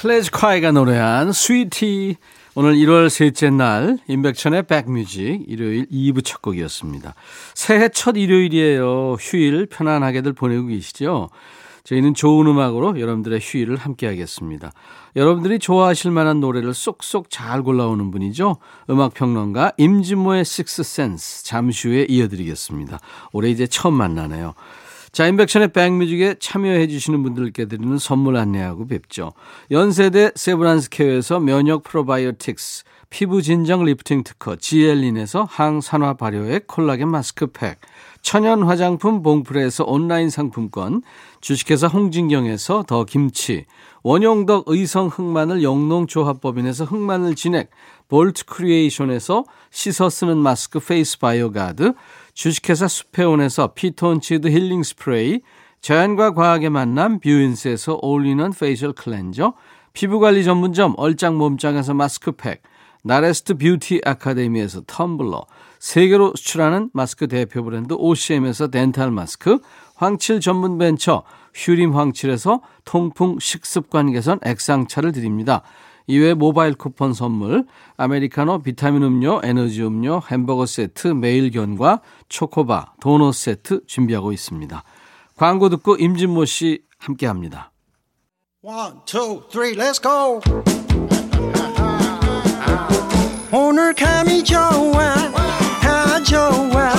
클래즈 0.00 0.30
콰이가 0.30 0.72
노래한 0.72 1.30
스위티 1.30 2.16
오늘 2.54 2.72
1월 2.72 3.10
셋째 3.10 3.50
날 3.50 3.98
임백천의 4.08 4.62
백뮤직 4.62 5.44
일요일 5.46 5.84
2부 5.92 6.24
첫 6.24 6.40
곡이었습니다. 6.40 7.14
새해 7.54 7.90
첫 7.90 8.16
일요일이에요. 8.16 9.16
휴일 9.20 9.66
편안하게들 9.66 10.32
보내고 10.32 10.68
계시죠? 10.68 11.28
저희는 11.84 12.14
좋은 12.14 12.46
음악으로 12.46 12.98
여러분들의 12.98 13.40
휴일을 13.42 13.76
함께 13.76 14.06
하겠습니다. 14.06 14.72
여러분들이 15.16 15.58
좋아하실 15.58 16.12
만한 16.12 16.40
노래를 16.40 16.72
쏙쏙 16.72 17.28
잘 17.28 17.62
골라오는 17.62 18.10
분이죠. 18.10 18.56
음악평론가 18.88 19.72
임진모의 19.76 20.46
식스센스 20.46 21.44
잠시 21.44 21.88
후에 21.88 22.06
이어드리겠습니다. 22.08 23.00
올해 23.32 23.50
이제 23.50 23.66
처음 23.66 23.94
만나네요. 23.94 24.54
자, 25.12 25.26
임백천의 25.26 25.68
백뮤직에 25.68 26.36
참여해 26.38 26.86
주시는 26.86 27.22
분들께 27.24 27.64
드리는 27.66 27.98
선물 27.98 28.36
안내하고 28.36 28.86
뵙죠. 28.86 29.32
연세대 29.72 30.32
세브란스케어에서 30.36 31.40
면역 31.40 31.82
프로바이오틱스, 31.82 32.84
피부 33.10 33.42
진정 33.42 33.84
리프팅 33.84 34.22
특허 34.22 34.54
지엘린에서 34.54 35.48
항산화 35.50 36.14
발효액 36.14 36.68
콜라겐 36.68 37.08
마스크팩, 37.08 37.80
천연 38.22 38.62
화장품 38.62 39.22
봉프레에서 39.24 39.82
온라인 39.84 40.30
상품권, 40.30 41.02
주식회사 41.40 41.88
홍진경에서 41.88 42.84
더 42.86 43.04
김치, 43.04 43.64
원용덕 44.04 44.64
의성 44.68 45.08
흑마늘 45.08 45.64
영농조합법인에서 45.64 46.84
흑마늘 46.84 47.34
진액, 47.34 47.70
볼트 48.08 48.44
크리에이션에서 48.44 49.44
씻어 49.70 50.08
쓰는 50.08 50.38
마스크 50.38 50.78
페이스 50.78 51.18
바이오 51.18 51.50
가드, 51.50 51.94
주식회사 52.40 52.88
수페온에서 52.88 53.74
피톤치드 53.74 54.48
힐링 54.48 54.82
스프레이, 54.82 55.42
자연과 55.82 56.32
과학의 56.32 56.70
만남 56.70 57.20
뷰인스에서 57.20 57.98
올리는 58.00 58.50
페이셜 58.58 58.94
클렌저, 58.94 59.52
피부관리 59.92 60.42
전문점 60.42 60.94
얼짱 60.96 61.36
몸짱에서 61.36 61.92
마스크팩, 61.92 62.62
나레스트 63.04 63.58
뷰티 63.58 64.00
아카데미에서 64.06 64.84
텀블러, 64.84 65.44
세계로 65.80 66.32
수출하는 66.34 66.88
마스크 66.94 67.28
대표 67.28 67.62
브랜드 67.62 67.92
OCM에서 67.92 68.68
덴탈 68.68 69.10
마스크, 69.10 69.58
황칠 69.96 70.40
전문 70.40 70.78
벤처 70.78 71.24
휴림 71.52 71.94
황칠에서 71.94 72.62
통풍 72.86 73.38
식습관 73.38 74.12
개선 74.12 74.40
액상차를 74.42 75.12
드립니다. 75.12 75.60
이외 76.10 76.34
모바일 76.34 76.74
쿠폰 76.74 77.14
선물, 77.14 77.64
아메리카노 77.96 78.62
비타민 78.62 79.04
음료, 79.04 79.40
에너지 79.44 79.82
음료, 79.82 80.20
햄버거 80.28 80.66
세트, 80.66 81.08
매일 81.08 81.52
견과 81.52 82.00
초코바, 82.28 82.94
도넛 83.00 83.32
세트 83.32 83.86
준비하고 83.86 84.32
있습니다. 84.32 84.82
광고 85.36 85.68
듣고 85.68 85.96
임진모 85.96 86.44
씨 86.46 86.82
함께 86.98 87.26
합니다. 87.26 87.70
One, 88.62 88.94
two, 89.06 89.42
three, 89.50 89.74
let's 89.74 90.02
go. 90.02 90.40
오늘 93.52 93.94
감이 93.94 94.42
좋아, 94.44 95.14
다 95.80 96.22
좋아. 96.24 96.92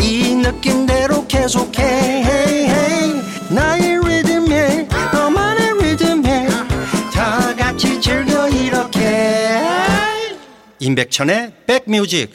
이 0.00 0.34
느낌대로 0.34 1.26
계속해. 1.26 1.97
임백천의 10.88 11.52
백뮤직. 11.66 12.32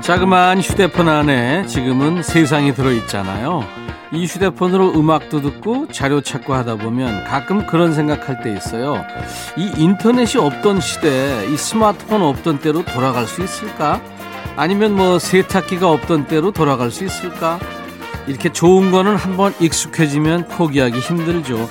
자그마한 0.00 0.60
휴대폰 0.60 1.08
안에 1.08 1.64
지금은 1.66 2.24
세상이 2.24 2.74
들어있잖아요. 2.74 3.81
이 4.12 4.26
휴대폰으로 4.26 4.92
음악도 4.94 5.40
듣고 5.40 5.88
자료 5.90 6.20
찾고 6.20 6.52
하다 6.52 6.76
보면 6.76 7.24
가끔 7.24 7.66
그런 7.66 7.94
생각할 7.94 8.42
때 8.42 8.52
있어요. 8.52 9.02
이 9.56 9.72
인터넷이 9.76 10.40
없던 10.42 10.80
시대, 10.80 11.46
이 11.50 11.56
스마트폰 11.56 12.22
없던 12.22 12.58
때로 12.58 12.84
돌아갈 12.84 13.26
수 13.26 13.42
있을까? 13.42 14.02
아니면 14.56 14.94
뭐 14.94 15.18
세탁기가 15.18 15.88
없던 15.88 16.26
때로 16.26 16.50
돌아갈 16.50 16.90
수 16.90 17.04
있을까? 17.04 17.58
이렇게 18.26 18.52
좋은 18.52 18.90
거는 18.90 19.16
한번 19.16 19.54
익숙해지면 19.58 20.48
포기하기 20.48 20.98
힘들죠. 20.98 21.68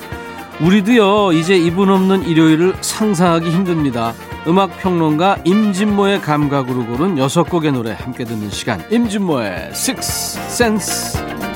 우리도요, 0.62 1.32
이제 1.34 1.56
이분 1.56 1.90
없는 1.90 2.24
일요일을 2.24 2.76
상상하기 2.82 3.50
힘듭니다. 3.50 4.14
음악 4.48 4.78
평론가 4.80 5.38
임진모의 5.44 6.22
감각으로 6.22 6.86
고른 6.88 7.18
여섯 7.20 7.44
곡의 7.44 7.72
노래 7.72 7.94
함께 7.94 8.24
듣는 8.24 8.50
시간. 8.50 8.84
임진모의 8.90 9.70
Six 9.72 10.40
Sense. 10.40 11.51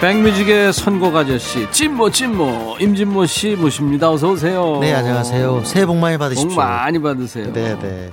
백뮤직의 0.00 0.72
선곡 0.72 1.14
아저씨 1.14 1.70
찐모 1.70 2.10
찐모 2.10 2.78
임진모 2.80 3.26
씨 3.26 3.54
모십니다. 3.54 4.10
어서 4.10 4.30
오세요. 4.30 4.78
네, 4.80 4.94
안녕하세요. 4.94 5.62
새해 5.64 5.84
복 5.84 5.98
많이 5.98 6.16
받으십시오. 6.16 6.48
복 6.48 6.56
많이 6.56 6.98
받으세요. 6.98 7.52
네, 7.52 7.78
네. 7.78 8.10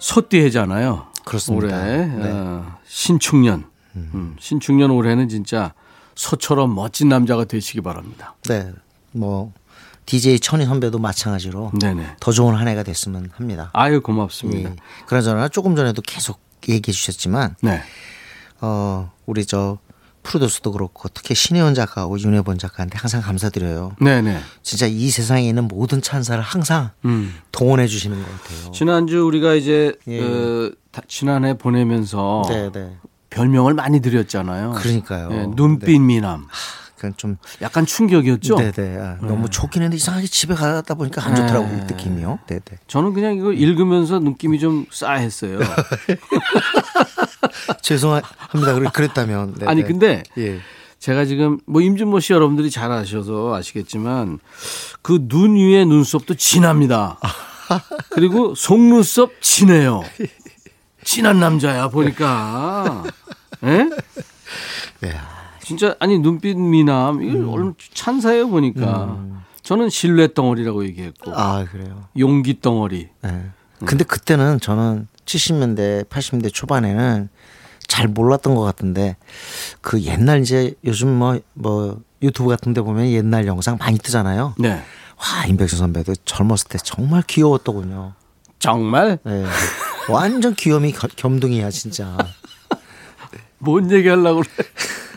소띠해잖아요. 0.00 1.06
그렇습니다. 1.24 1.66
올해 1.66 2.06
네. 2.06 2.30
어, 2.32 2.78
신축년. 2.84 3.64
음, 3.94 4.34
신축년 4.40 4.90
올해는 4.90 5.28
진짜 5.28 5.72
소처럼 6.16 6.74
멋진 6.74 7.08
남자가 7.08 7.44
되시기 7.44 7.80
바랍니다. 7.80 8.34
네. 8.48 8.72
뭐 9.12 9.52
DJ 10.06 10.40
천희 10.40 10.64
선배도 10.64 10.98
마찬가지로 10.98 11.70
네네. 11.80 12.16
더 12.18 12.32
좋은 12.32 12.56
한 12.56 12.66
해가 12.66 12.82
됐으면 12.82 13.30
합니다. 13.34 13.70
아유 13.72 14.02
고맙습니다. 14.02 14.70
예. 14.70 14.76
그러저나 15.06 15.48
조금 15.48 15.76
전에도 15.76 16.02
계속 16.02 16.40
얘기해 16.68 16.92
주셨지만 16.92 17.54
네. 17.60 17.82
어, 18.60 19.12
우리 19.26 19.46
저 19.46 19.78
프로듀서도 20.22 20.72
그렇고 20.72 21.08
특히 21.12 21.34
신혜원 21.34 21.74
작가하고 21.74 22.18
윤혜본 22.18 22.58
작가한테 22.58 22.96
항상 22.98 23.20
감사드려요. 23.22 23.96
네네. 24.00 24.38
진짜 24.62 24.86
이 24.86 25.10
세상에 25.10 25.48
있는 25.48 25.66
모든 25.68 26.00
찬사를 26.00 26.42
항상 26.42 26.90
음. 27.04 27.34
동원해 27.50 27.86
주시는 27.86 28.22
것 28.22 28.24
같아요. 28.42 28.72
지난주 28.72 29.24
우리가 29.26 29.54
이제 29.54 29.94
예. 30.08 30.18
그 30.20 30.74
다- 30.90 31.02
지난해 31.08 31.56
보내면서 31.58 32.42
네, 32.48 32.70
네. 32.72 32.96
별명을 33.30 33.74
많이 33.74 34.00
드렸잖아요. 34.00 34.72
그러니까요. 34.72 35.28
예, 35.32 35.46
눈빛 35.56 35.98
미남. 35.98 36.46
그건 37.02 37.14
좀 37.16 37.36
약간 37.60 37.84
충격이었죠. 37.84 38.54
네, 38.56 38.70
네. 38.70 38.96
아, 38.96 39.16
너무 39.20 39.50
좋긴 39.50 39.82
했는데 39.82 39.96
이상하게 39.96 40.28
집에 40.28 40.54
가다 40.54 40.94
보니까 40.94 41.26
안 41.26 41.34
좋더라고 41.34 41.64
요 41.64 41.68
네. 41.68 41.86
느낌이요. 41.90 42.38
네, 42.46 42.60
네. 42.60 42.78
저는 42.86 43.12
그냥 43.12 43.34
이거 43.34 43.52
읽으면서 43.52 44.20
느낌이 44.20 44.60
좀 44.60 44.86
싸했어요. 44.92 45.58
죄송합니다. 47.82 48.90
그랬다면. 48.92 49.54
네, 49.58 49.66
아니 49.66 49.82
네. 49.82 49.88
근데 49.88 50.22
예. 50.38 50.60
제가 51.00 51.24
지금 51.24 51.58
뭐 51.66 51.82
임준모 51.82 52.20
씨 52.20 52.32
여러분들이 52.32 52.70
잘 52.70 52.92
아셔서 52.92 53.52
아시겠지만 53.56 54.38
그 55.02 55.18
눈 55.28 55.56
위에 55.56 55.84
눈썹도 55.84 56.34
진합니다. 56.34 57.18
그리고 58.10 58.54
속눈썹 58.54 59.42
진해요. 59.42 60.04
진한 61.02 61.40
남자야 61.40 61.88
보니까. 61.88 63.02
예? 63.64 63.88
네. 65.00 65.16
진짜 65.64 65.94
아니 66.00 66.18
눈빛 66.18 66.56
미남 66.58 67.18
음. 67.18 67.22
이거 67.22 67.50
얼마 67.52 67.72
찬사예요 67.94 68.48
보니까. 68.48 69.18
저는 69.62 69.90
신뢰 69.90 70.32
덩어리라고 70.34 70.84
얘기했고 70.86 71.32
아 71.34 71.64
그래요. 71.70 72.08
용기 72.18 72.60
덩어리. 72.60 73.08
네. 73.22 73.50
근데 73.84 74.04
그때는 74.04 74.58
저는 74.60 75.06
70년대, 75.24 76.04
80년대 76.08 76.52
초반에는 76.52 77.28
잘 77.86 78.08
몰랐던 78.08 78.54
것 78.54 78.62
같은데 78.62 79.16
그 79.80 80.02
옛날 80.02 80.40
이제 80.40 80.74
요즘 80.84 81.08
뭐뭐 81.16 82.00
유튜브 82.22 82.48
같은 82.48 82.74
데 82.74 82.80
보면 82.80 83.08
옛날 83.10 83.46
영상 83.46 83.76
많이 83.78 83.98
뜨잖아요. 83.98 84.54
네. 84.58 84.82
와 85.18 85.46
임백수 85.46 85.76
선배도 85.76 86.14
젊었을 86.24 86.68
때 86.68 86.78
정말 86.82 87.22
귀여웠더군요. 87.26 88.14
정말 88.58 89.18
네. 89.24 89.44
완전 90.08 90.54
귀염이 90.54 90.92
겨- 90.92 91.08
겸둥이야 91.14 91.70
진짜. 91.70 92.16
뭔 93.58 93.90
얘기 93.92 94.08
하려고 94.08 94.40
그래. 94.42 94.50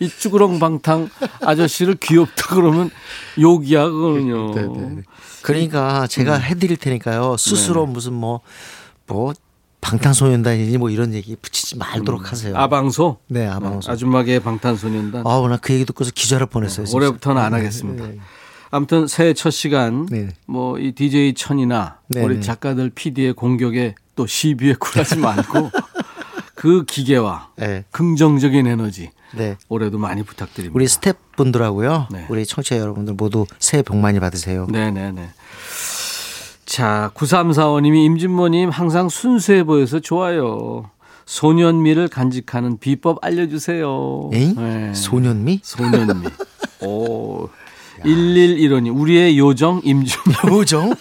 이 0.00 0.08
쭈그렁방탕 0.08 1.08
아저씨를 1.42 1.94
귀엽다 1.96 2.54
그러면 2.54 2.90
욕이야 3.40 3.88
그거는요. 3.88 4.54
네, 4.54 5.02
그러니까 5.42 6.06
제가 6.06 6.36
해드릴 6.38 6.76
테니까요. 6.76 7.36
스스로 7.36 7.86
무슨 7.86 8.12
뭐뭐 8.14 9.34
방탄소년단이니 9.80 10.78
뭐 10.78 10.90
이런 10.90 11.12
얘기 11.12 11.36
붙이지 11.36 11.76
말도록 11.76 12.30
하세요. 12.32 12.56
아방소? 12.56 13.18
네, 13.28 13.46
아방소. 13.46 13.90
아줌마계 13.90 14.38
방탄소년단. 14.38 15.26
아우 15.26 15.48
나그 15.48 15.72
얘기 15.74 15.84
듣고서 15.84 16.10
기절할 16.14 16.46
뻔했어요. 16.46 16.86
진짜. 16.86 16.96
올해부터는 16.96 17.42
안 17.42 17.52
하겠습니다. 17.54 18.06
네. 18.06 18.18
아무튼 18.70 19.06
새해 19.06 19.34
첫 19.34 19.50
시간 19.50 20.06
네. 20.06 20.28
뭐이 20.46 20.92
DJ 20.92 21.34
천이나 21.34 21.98
네, 22.08 22.22
우리 22.22 22.36
네. 22.36 22.40
작가들 22.40 22.90
PD의 22.90 23.34
공격에 23.34 23.94
또 24.16 24.26
시비에 24.26 24.74
굴하지 24.74 25.16
말고 25.20 25.70
그 26.62 26.84
기계와 26.84 27.48
네. 27.56 27.84
긍정적인 27.90 28.68
에너지 28.68 29.10
네. 29.32 29.56
올해도 29.68 29.98
많이 29.98 30.22
부탁드립니다. 30.22 30.76
우리 30.76 30.86
스태프분들하고요. 30.86 32.06
네. 32.12 32.26
우리 32.28 32.46
청취자 32.46 32.78
여러분들 32.78 33.14
모두 33.14 33.46
새해 33.58 33.82
복 33.82 33.96
많이 33.96 34.20
받으세요. 34.20 34.68
네네네. 34.70 35.28
자, 36.64 37.10
9345님이 37.16 38.04
임진모님 38.04 38.70
항상 38.70 39.08
순수해 39.08 39.64
보여서 39.64 39.98
좋아요. 39.98 40.88
소년미를 41.26 42.06
간직하는 42.06 42.78
비법 42.78 43.24
알려주세요. 43.24 44.28
네. 44.30 44.94
소년미? 44.94 45.62
소년미. 45.64 46.28
오. 46.86 47.48
111호님, 48.04 48.96
우리의 48.96 49.36
요정 49.36 49.80
임진모. 49.82 50.58
요정? 50.58 50.94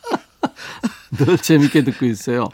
늘 1.18 1.36
재밌게 1.36 1.84
듣고 1.84 2.06
있어요. 2.06 2.48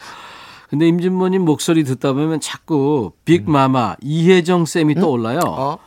근데 0.68 0.86
임진모님 0.86 1.42
목소리 1.42 1.82
듣다 1.84 2.12
보면 2.12 2.40
자꾸 2.40 3.12
빅마마 3.24 3.96
이혜정 4.02 4.66
쌤이 4.66 4.96
떠올라요. 4.96 5.40
어? 5.44 5.78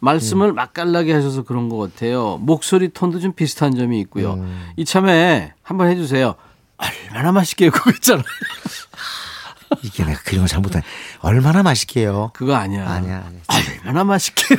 말씀을 0.00 0.54
맛깔나게 0.54 1.12
하셔서 1.12 1.42
그런 1.42 1.68
것 1.68 1.76
같아요. 1.76 2.38
목소리 2.40 2.88
톤도 2.88 3.20
좀 3.20 3.32
비슷한 3.32 3.74
점이 3.74 4.00
있고요. 4.00 4.42
이참에 4.76 5.52
한번 5.62 5.88
해주세요. 5.90 6.36
얼마나 6.78 7.32
맛있게 7.32 7.68
그거있잖아요 7.68 8.24
이게 9.82 10.04
내가 10.04 10.18
그림을 10.22 10.48
잘못한. 10.48 10.82
얼마나 11.20 11.62
맛있게 11.62 12.00
해요. 12.00 12.30
그거 12.32 12.54
아니야. 12.54 12.88
아니야, 12.88 13.24
아니야. 13.26 13.42
얼마나 13.84 14.04
맛있게. 14.04 14.56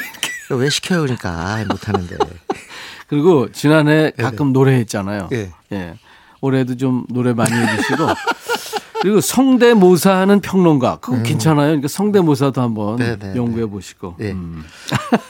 왜 0.51 0.69
시켜요 0.69 1.01
그러니까 1.01 1.63
못하는데. 1.67 2.17
그리고 3.07 3.51
지난해 3.51 4.11
가끔 4.11 4.53
노래했잖아요. 4.53 5.27
네. 5.29 5.51
예. 5.73 5.95
올해도 6.39 6.77
좀 6.77 7.05
노래 7.09 7.33
많이 7.33 7.51
해주시고. 7.53 8.07
그리고 9.01 9.19
성대모사하는 9.19 10.41
평론가 10.41 10.97
그거 10.97 11.21
괜찮아요. 11.23 11.67
그러니까 11.69 11.87
성대모사도 11.87 12.61
한번 12.61 12.93
음. 12.93 12.97
네, 12.97 13.15
네, 13.17 13.35
연구해 13.35 13.65
보시고. 13.65 14.15
네. 14.19 14.31
음, 14.31 14.63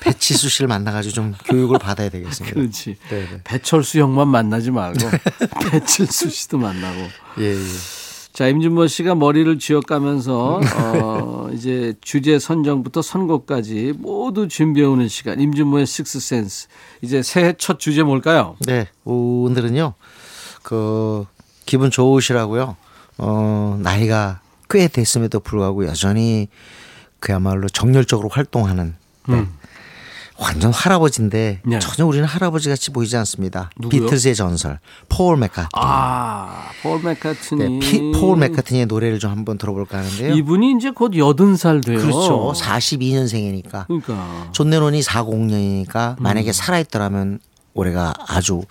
배치수 0.01 0.49
씨를 0.49 0.67
만나가지고 0.67 1.13
좀 1.13 1.33
교육을 1.45 1.79
받아야 1.79 2.09
되겠습니다. 2.09 2.53
그렇지. 2.53 2.97
네, 3.09 3.19
네. 3.31 3.41
배철수 3.43 3.99
형만 3.99 4.27
만나지 4.27 4.71
말고 4.71 4.99
배칠수 5.71 6.29
씨도 6.29 6.57
만나고. 6.57 6.99
예, 7.39 7.55
예. 7.55 7.57
자, 8.33 8.47
임준모 8.47 8.87
씨가 8.87 9.15
머리를 9.15 9.59
쥐어가면서 9.59 10.61
어, 10.75 11.49
이제 11.53 11.93
주제 12.01 12.39
선정부터 12.39 13.01
선곡까지 13.01 13.93
모두 13.97 14.47
준비해 14.47 14.85
오는 14.85 15.07
시간. 15.07 15.39
임준모의 15.39 15.85
식스 15.85 16.19
센스. 16.19 16.67
이제 17.01 17.21
새해 17.23 17.53
첫 17.57 17.79
주제 17.79 18.03
뭘까요? 18.03 18.55
네, 18.65 18.87
오늘은요. 19.03 19.93
그 20.63 21.25
기분 21.65 21.89
좋으시라고요. 21.91 22.75
어, 23.17 23.77
나이가 23.81 24.41
꽤 24.69 24.87
됐음에도 24.87 25.39
불구하고 25.39 25.85
여전히 25.85 26.47
그야말로 27.19 27.67
정열적으로 27.69 28.29
활동하는 28.29 28.95
네. 29.27 29.35
음. 29.35 29.53
완전 30.41 30.73
할아버지인데 30.73 31.61
네. 31.63 31.79
전혀 31.79 32.07
우리는 32.07 32.25
할아버지 32.25 32.67
같이 32.67 32.89
보이지 32.91 33.15
않습니다. 33.17 33.69
누구요? 33.79 34.05
비틀즈의 34.05 34.35
전설 34.35 34.79
폴 35.07 35.37
맥카트니. 35.37 35.69
아, 35.73 36.69
폴 36.81 36.99
맥카트니. 37.03 37.63
네, 37.63 37.79
피, 37.79 38.11
폴 38.11 38.37
맥카트니의 38.37 38.87
노래를 38.87 39.19
좀 39.19 39.29
한번 39.29 39.59
들어볼까 39.59 39.99
하는데요. 39.99 40.33
이분이 40.33 40.73
이제 40.77 40.89
곧 40.89 41.15
여든 41.15 41.57
살 41.57 41.79
돼요. 41.81 41.99
그렇죠. 41.99 42.53
42년생이니까. 42.55 43.85
그러니까. 43.85 44.49
존 44.51 44.71
레논이 44.71 45.01
40년이니까 45.01 46.17
음. 46.17 46.23
만약에 46.23 46.51
살아 46.53 46.79
있더라면 46.79 47.39
올해가 47.75 48.13
아주 48.27 48.63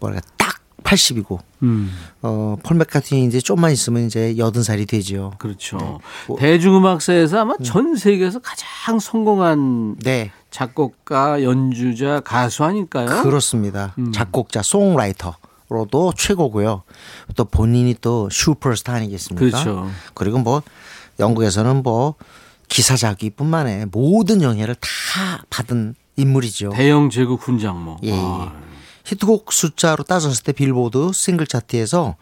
뭐랄까 0.00 0.26
딱 0.38 0.39
80이고 0.82 1.38
음. 1.62 1.90
어, 2.22 2.56
폴 2.62 2.76
맥카트니 2.78 3.24
이제 3.26 3.40
좀만 3.40 3.70
있으면 3.72 4.06
이제 4.06 4.36
여든 4.38 4.62
살이 4.62 4.86
되지요. 4.86 5.32
그렇죠. 5.38 6.00
뭐- 6.26 6.38
대중음악사에서 6.38 7.40
아마 7.40 7.54
전 7.62 7.96
세계에서 7.96 8.38
가장 8.40 8.98
성공한 8.98 9.96
네, 10.02 10.30
작곡가, 10.50 11.42
연주자, 11.42 12.20
가수 12.20 12.64
아닐까요? 12.64 13.22
그렇습니다. 13.22 13.94
음. 13.98 14.12
작곡자, 14.12 14.62
songwriter로도 14.62 16.12
최고고요. 16.16 16.82
또 17.36 17.44
본인이 17.44 17.94
또 18.00 18.28
슈퍼스타 18.30 18.92
아니겠습니까? 18.94 19.44
그렇죠. 19.62 19.88
그리고 20.14 20.38
뭐 20.38 20.62
영국에서는 21.20 21.82
뭐 21.84 22.14
기사 22.68 22.93
작위뿐만 22.93 23.66
아니라 23.66 23.86
모든 23.92 24.42
영예를 24.42 24.74
다 24.76 25.44
받은 25.50 25.94
인물이죠. 26.16 26.70
대영 26.70 27.10
제국 27.10 27.40
훈장 27.42 27.75
뭐. 27.75 27.98
예, 28.04 28.08
예. 28.10 28.12
아, 28.16 28.52
히트곡 29.04 29.52
숫자로 29.52 30.04
따졌을 30.04 30.42
때 30.44 30.52
빌보드 30.52 31.10
싱글 31.12 31.46
차트에서 31.46 32.16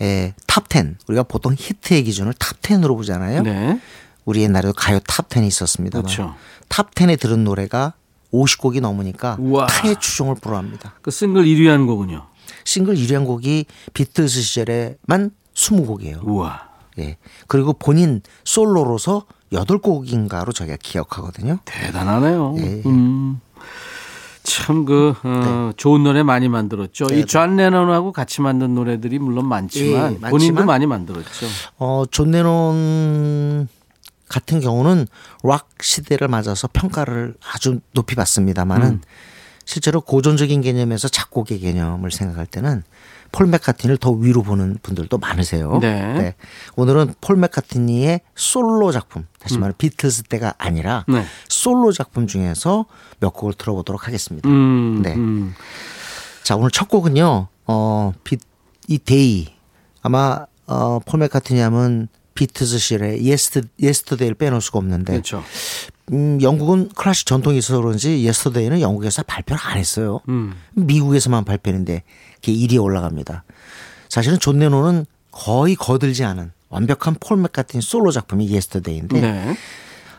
에, 0.00 0.34
top 0.46 0.76
10 0.76 0.96
우리가 1.08 1.22
보통 1.24 1.54
히트의 1.56 2.04
기준을 2.04 2.34
top 2.34 2.55
10으로 2.55 2.96
보잖아요. 2.96 3.42
네. 3.42 3.80
우리 4.24 4.42
옛날에도 4.42 4.72
가요 4.72 4.98
top 5.00 5.23
10이 5.23 5.46
있었습니다만 5.46 6.04
그렇죠. 6.04 6.34
top 6.68 6.93
10에 6.93 7.18
들은 7.18 7.44
노래가 7.44 7.94
50곡이 8.32 8.80
넘으니까 8.80 9.36
우와. 9.38 9.66
타의 9.66 9.96
추종을 10.00 10.36
불허합니다. 10.36 10.94
그 11.02 11.10
싱글 11.10 11.44
1위 11.44 11.66
한 11.66 11.86
곡은요. 11.86 12.26
싱글 12.64 12.94
1위한 12.94 13.26
곡이 13.26 13.66
비틀스 13.92 14.40
시절에만 14.40 15.30
20곡이에요. 15.54 16.26
우와. 16.26 16.68
예. 16.98 17.16
그리고 17.46 17.72
본인 17.72 18.22
솔로로서 18.44 19.26
8곡인가로 19.52 20.54
저희가 20.54 20.76
기억하거든요. 20.82 21.58
대단하네요. 21.64 22.54
예, 22.58 22.62
예. 22.62 22.82
음. 22.86 23.40
참, 24.42 24.84
그, 24.84 25.14
어, 25.22 25.72
좋은 25.76 26.02
노래 26.02 26.22
많이 26.22 26.48
만들었죠. 26.48 27.06
네, 27.06 27.20
이 27.20 27.29
존 27.29 27.56
레논하고 27.56 28.12
같이 28.12 28.40
만든 28.40 28.74
노래들이 28.74 29.18
물론 29.18 29.46
많지만, 29.46 29.94
예, 29.94 30.18
많지만 30.18 30.30
본인도 30.30 30.64
많이 30.64 30.86
만들었죠. 30.86 31.46
어, 31.78 32.04
존 32.10 32.32
레논 32.32 33.68
같은 34.28 34.60
경우는 34.60 35.06
락 35.44 35.68
시대를 35.80 36.28
맞아서 36.28 36.68
평가를 36.72 37.34
아주 37.52 37.80
높이 37.92 38.14
받습니다만은 38.14 38.86
음. 38.88 39.00
실제로 39.64 40.00
고전적인 40.00 40.62
개념에서 40.62 41.08
작곡의 41.08 41.60
개념을 41.60 42.10
생각할 42.10 42.46
때는 42.46 42.82
폴 43.32 43.46
맥카트니를 43.46 43.96
더 43.96 44.10
위로 44.10 44.42
보는 44.42 44.78
분들도 44.82 45.16
많으세요. 45.18 45.78
네. 45.80 46.34
오늘은 46.76 47.14
폴 47.20 47.36
맥카트니의 47.36 48.20
솔로 48.36 48.92
작품, 48.92 49.26
다시 49.38 49.58
말해 49.58 49.74
비틀스 49.76 50.24
때가 50.24 50.54
아니라 50.58 51.04
음. 51.08 51.14
네. 51.14 51.24
솔로 51.48 51.92
작품 51.92 52.26
중에서 52.26 52.84
몇 53.20 53.30
곡을 53.32 53.54
들어보도록 53.54 54.06
하겠습니다. 54.06 54.48
음, 54.48 55.00
네. 55.02 55.14
음. 55.14 55.54
자, 56.42 56.56
오늘 56.56 56.70
첫 56.70 56.88
곡은요. 56.88 57.48
어, 57.66 58.12
비, 58.22 58.36
이 58.88 58.98
데이. 58.98 59.48
아마 60.02 60.44
어, 60.66 60.98
폴 61.04 61.20
맥카트니 61.20 61.60
하면 61.60 62.08
비틀즈 62.34 62.78
시절의 62.78 63.24
예스트 63.24 63.62
Yesterday를 63.80 64.34
빼놓을 64.34 64.60
수가 64.60 64.78
없는데 64.78 65.12
그렇죠. 65.12 65.44
음, 66.12 66.40
영국은 66.42 66.90
클래식 66.94 67.26
전통이 67.26 67.58
있어서 67.58 67.80
그런지 67.80 68.24
Yesterday는 68.24 68.80
영국에서 68.80 69.22
발표를 69.22 69.60
안 69.64 69.78
했어요. 69.78 70.20
음. 70.28 70.54
미국에서만 70.72 71.44
발표했는데 71.44 72.02
그게 72.36 72.52
1위에 72.52 72.82
올라갑니다. 72.82 73.44
사실은 74.08 74.38
존 74.38 74.58
레논은 74.58 75.06
거의 75.30 75.74
거들지 75.74 76.24
않은 76.24 76.52
완벽한 76.68 77.16
폴 77.20 77.38
맥카트니 77.38 77.82
솔로 77.82 78.10
작품이 78.10 78.48
Yesterday인데 78.48 79.20
네. 79.20 79.56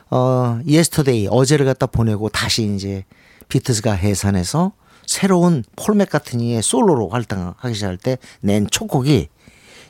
어, 0.09 0.59
Yesterday 0.67 1.27
어제를 1.29 1.65
갖다 1.65 1.85
보내고 1.85 2.29
다시 2.29 2.73
이제 2.75 3.05
비틀스가 3.49 3.93
해산해서 3.93 4.71
새로운 5.05 5.63
폴 5.75 5.95
맥카트니의 5.95 6.61
솔로로 6.61 7.09
활동하기 7.09 7.73
시작할 7.73 7.97
때 7.97 8.27
낸 8.27 8.57
첫 8.57 8.87
곡이 8.87 9.27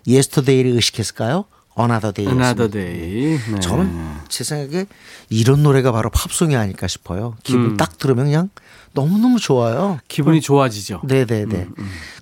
Yesterday를 0.07 0.71
의식했을까요? 0.71 1.45
Another 1.77 2.13
Day. 2.13 2.31
Another 2.31 2.69
Day. 2.69 3.39
네. 3.51 3.59
저는 3.59 4.17
제 4.29 4.43
생각에 4.43 4.85
이런 5.29 5.63
노래가 5.63 5.91
바로 5.91 6.09
팝송이 6.09 6.55
아닐까 6.55 6.87
싶어요. 6.87 7.35
기분 7.43 7.65
음. 7.65 7.77
딱 7.77 7.97
들으면 7.97 8.25
그냥 8.25 8.49
너무너무 8.93 9.39
좋아요. 9.39 9.99
기분이 10.07 10.41
좋아지죠. 10.41 11.01
네네네. 11.03 11.67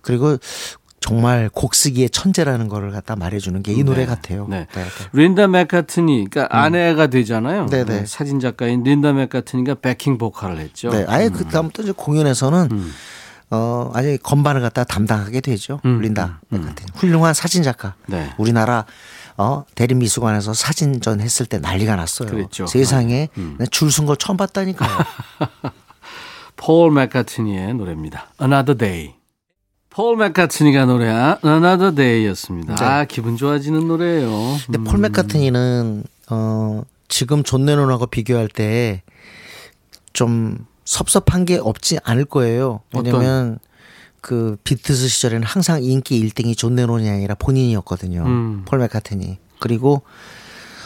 그리고 0.02 0.38
정말 1.02 1.50
곡 1.52 1.74
쓰기의 1.74 2.12
천재라는 2.12 2.68
거를 2.70 2.92
갖다 2.92 3.16
말해주는 3.16 3.64
게이 3.64 3.84
노래 3.84 4.06
같아요. 4.06 4.48
네. 4.48 4.68
네, 4.72 4.84
네. 4.84 4.90
린다 5.14 5.48
맥카트니, 5.48 6.28
그러니까 6.30 6.56
아내가 6.56 7.08
되잖아요. 7.08 7.66
네네. 7.66 7.86
네, 7.86 8.06
사진 8.06 8.40
작가인 8.40 8.84
린다 8.84 9.12
맥카트니가 9.12 9.76
백킹 9.76 10.20
보컬을 10.20 10.60
했죠. 10.60 10.92
네, 10.92 11.04
아예 11.08 11.30
그 11.30 11.44
다음부터 11.46 11.84
이제 11.84 11.92
공연에서는 11.92 12.70
어 13.50 13.92
아예 13.96 14.16
건반을 14.18 14.62
갖다 14.62 14.84
담당하게 14.84 15.42
되죠. 15.42 15.82
음, 15.86 16.02
린다 16.02 16.40
맥카트니 16.50 16.92
훌륭한 16.94 17.34
사진 17.34 17.64
작가. 17.64 17.96
네. 18.06 18.32
우리나라 18.38 18.86
어 19.42 19.66
대림미술관에서 19.76 20.54
사진전 20.54 21.20
했을 21.22 21.46
때 21.48 21.58
난리가 21.58 21.96
났어요. 21.96 22.30
그랬죠. 22.30 22.68
세상에 22.68 23.30
음. 23.38 23.58
줄 23.72 23.85
선 23.85 24.03
거 24.03 24.16
처음 24.16 24.38
봤다니까요. 24.38 24.98
폴 26.56 26.92
맥카트니의 26.92 27.74
노래입니다. 27.74 28.28
Another 28.40 28.78
Day. 28.78 29.16
폴 29.90 30.16
맥카트니가 30.18 30.86
노래한 30.86 31.38
Another 31.44 31.96
Day였습니다. 31.96 32.76
네. 32.76 32.84
아, 32.86 33.06
기분 33.06 33.36
좋아지는 33.36 33.88
노래예요. 33.88 34.30
근데 34.68 34.78
폴 34.90 35.00
맥카트니는 35.00 36.04
어 36.30 36.84
지금 37.08 37.44
존 37.44 37.66
레논하고 37.66 38.06
비교할 38.08 38.48
때 38.48 39.02
좀 40.14 40.66
섭섭한 40.84 41.46
게 41.46 41.58
없지 41.58 41.98
않을 42.04 42.26
거예요. 42.26 42.82
왜냐면 42.94 43.60
그 44.22 44.56
비틀스 44.64 45.08
시절에는 45.08 45.46
항상 45.46 45.84
인기 45.84 46.24
1등이 46.24 46.56
존 46.58 46.76
레논이 46.76 47.10
아니라 47.10 47.36
본인이었거든요. 47.36 48.24
음. 48.26 48.62
폴 48.66 48.80
맥카트니. 48.80 49.38
그리고 49.60 50.04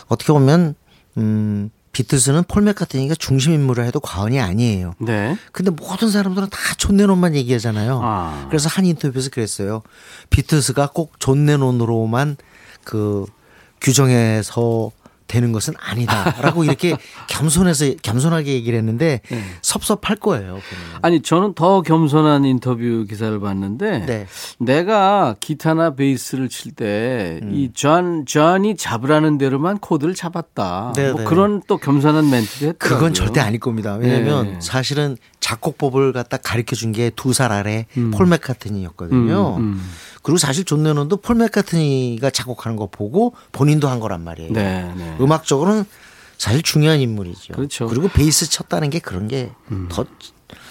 어떻게 0.07 0.31
보면 0.33 0.75
음 1.17 1.69
비틀스는 1.91 2.43
폴 2.45 2.63
맥카트니가 2.63 3.15
중심 3.15 3.53
인물을 3.53 3.85
해도 3.85 3.99
과언이 4.01 4.39
아니에요. 4.41 4.95
네. 4.99 5.37
근데 5.53 5.71
모든 5.71 6.09
사람들은 6.09 6.49
다 6.49 6.57
존 6.77 6.97
레논만 6.97 7.35
얘기하잖아요. 7.35 7.99
아. 8.03 8.45
그래서 8.49 8.67
한 8.69 8.85
인터뷰에서 8.85 9.29
그랬어요. 9.29 9.81
비틀스가 10.29 10.87
꼭 10.93 11.13
존 11.19 11.45
레논으로만 11.45 12.35
그 12.83 13.25
규정해서 13.81 14.91
되는 15.27 15.51
것은 15.51 15.73
아니다라고 15.79 16.63
이렇게 16.65 16.95
겸손해서 17.27 17.95
겸손하게 18.01 18.53
얘기를 18.53 18.77
했는데 18.77 19.21
네. 19.29 19.43
섭섭할 19.61 20.17
거예요. 20.17 20.45
보면. 20.53 20.63
아니, 21.01 21.21
저는 21.21 21.53
더 21.55 21.81
겸손한 21.81 22.45
인터뷰 22.45 23.05
기사를 23.09 23.39
봤는데 23.39 24.05
네. 24.05 24.27
내가 24.59 25.35
기타나 25.39 25.95
베이스를 25.95 26.49
칠 26.49 26.88
때 26.88 27.39
음. 27.43 27.51
이 27.53 27.71
존, 27.73 28.25
존이 28.25 28.77
잡으라는 28.77 29.37
대로만 29.37 29.79
코드를 29.79 30.13
잡았다. 30.15 30.93
네, 30.95 31.11
뭐 31.11 31.19
네. 31.21 31.25
그런 31.25 31.61
또 31.67 31.77
겸손한 31.77 32.29
멘트도. 32.29 32.73
그건 32.77 33.13
절대 33.13 33.39
아닐 33.39 33.59
겁니다. 33.59 33.95
왜냐하면 33.95 34.45
네. 34.53 34.57
사실은 34.61 35.17
작곡법을 35.39 36.13
갖다 36.13 36.37
가르쳐 36.37 36.75
준 36.75 36.91
게 36.91 37.09
두 37.15 37.33
살 37.33 37.51
아래 37.51 37.85
폴 38.13 38.25
맥카트니였거든요. 38.27 39.57
음, 39.57 39.61
음. 39.61 39.91
그리고 40.25 40.39
사실 40.39 40.65
존 40.65 40.81
레논도 40.81 41.17
폴 41.17 41.35
맥카트니가 41.35 42.31
작곡하는 42.31 42.75
거 42.77 42.87
보고 42.87 43.35
본인도 43.51 43.87
한 43.87 43.99
거란 43.99 44.23
말이에요. 44.23 44.53
네, 44.53 44.91
네. 44.97 45.15
음악적으로는 45.21 45.85
사실 46.39 46.63
중요한 46.63 46.99
인물이죠. 46.99 47.53
그렇죠. 47.53 47.85
음. 47.87 47.93
그리고 47.93 48.07
베이스 48.07 48.49
쳤다는 48.49 48.89
게 48.89 48.97
그런 48.97 49.27
게 49.27 49.59
더 49.59 50.05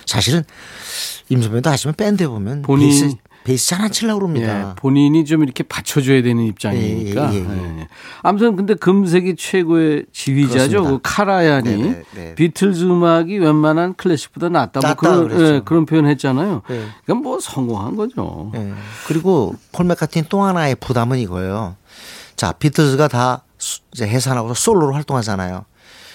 사실은 0.06 0.42
임선배도 1.28 1.70
아시면 1.70 1.94
밴드에 1.94 2.26
보면 2.26 2.62
본인- 2.62 2.88
베이스 2.88 3.14
베이스 3.44 3.68
잘 3.68 3.83
안 3.83 3.92
치려고 3.92 4.20
그럽니다. 4.20 4.70
예, 4.70 4.74
본인이 4.76 5.24
좀 5.26 5.42
이렇게 5.42 5.62
받쳐줘야 5.62 6.22
되는 6.22 6.42
입장이니까. 6.44 7.34
예, 7.34 7.38
예, 7.38 7.40
예, 7.40 7.78
예. 7.80 7.88
아무튼 8.22 8.56
근데 8.56 8.74
금세기 8.74 9.36
최고의 9.36 10.06
지휘자죠. 10.12 10.84
그 10.84 10.98
카라얀이 11.02 11.76
네, 11.76 11.82
네, 11.90 12.02
네. 12.14 12.34
비틀즈 12.36 12.84
음악이 12.84 13.38
웬만한 13.38 13.94
클래식보다 13.96 14.48
낫다. 14.48 14.80
뭐 14.80 14.94
그런 14.94 15.28
그랬죠. 15.28 15.54
예, 15.56 15.60
그런 15.62 15.84
표현 15.84 16.06
했잖아요. 16.06 16.62
네. 16.68 16.86
그러니까 17.04 17.14
뭐 17.22 17.38
성공한 17.38 17.96
거죠. 17.96 18.50
예. 18.54 18.72
그리고 19.06 19.54
폴 19.72 19.84
맥카트니 19.86 20.26
또 20.30 20.42
하나의 20.42 20.76
부담은 20.76 21.18
이거예요. 21.18 21.76
자, 22.36 22.52
비틀즈가 22.52 23.08
다 23.08 23.42
수- 23.58 23.80
이제 23.92 24.06
해산하고 24.08 24.54
솔로로 24.54 24.94
활동하잖아요. 24.94 25.66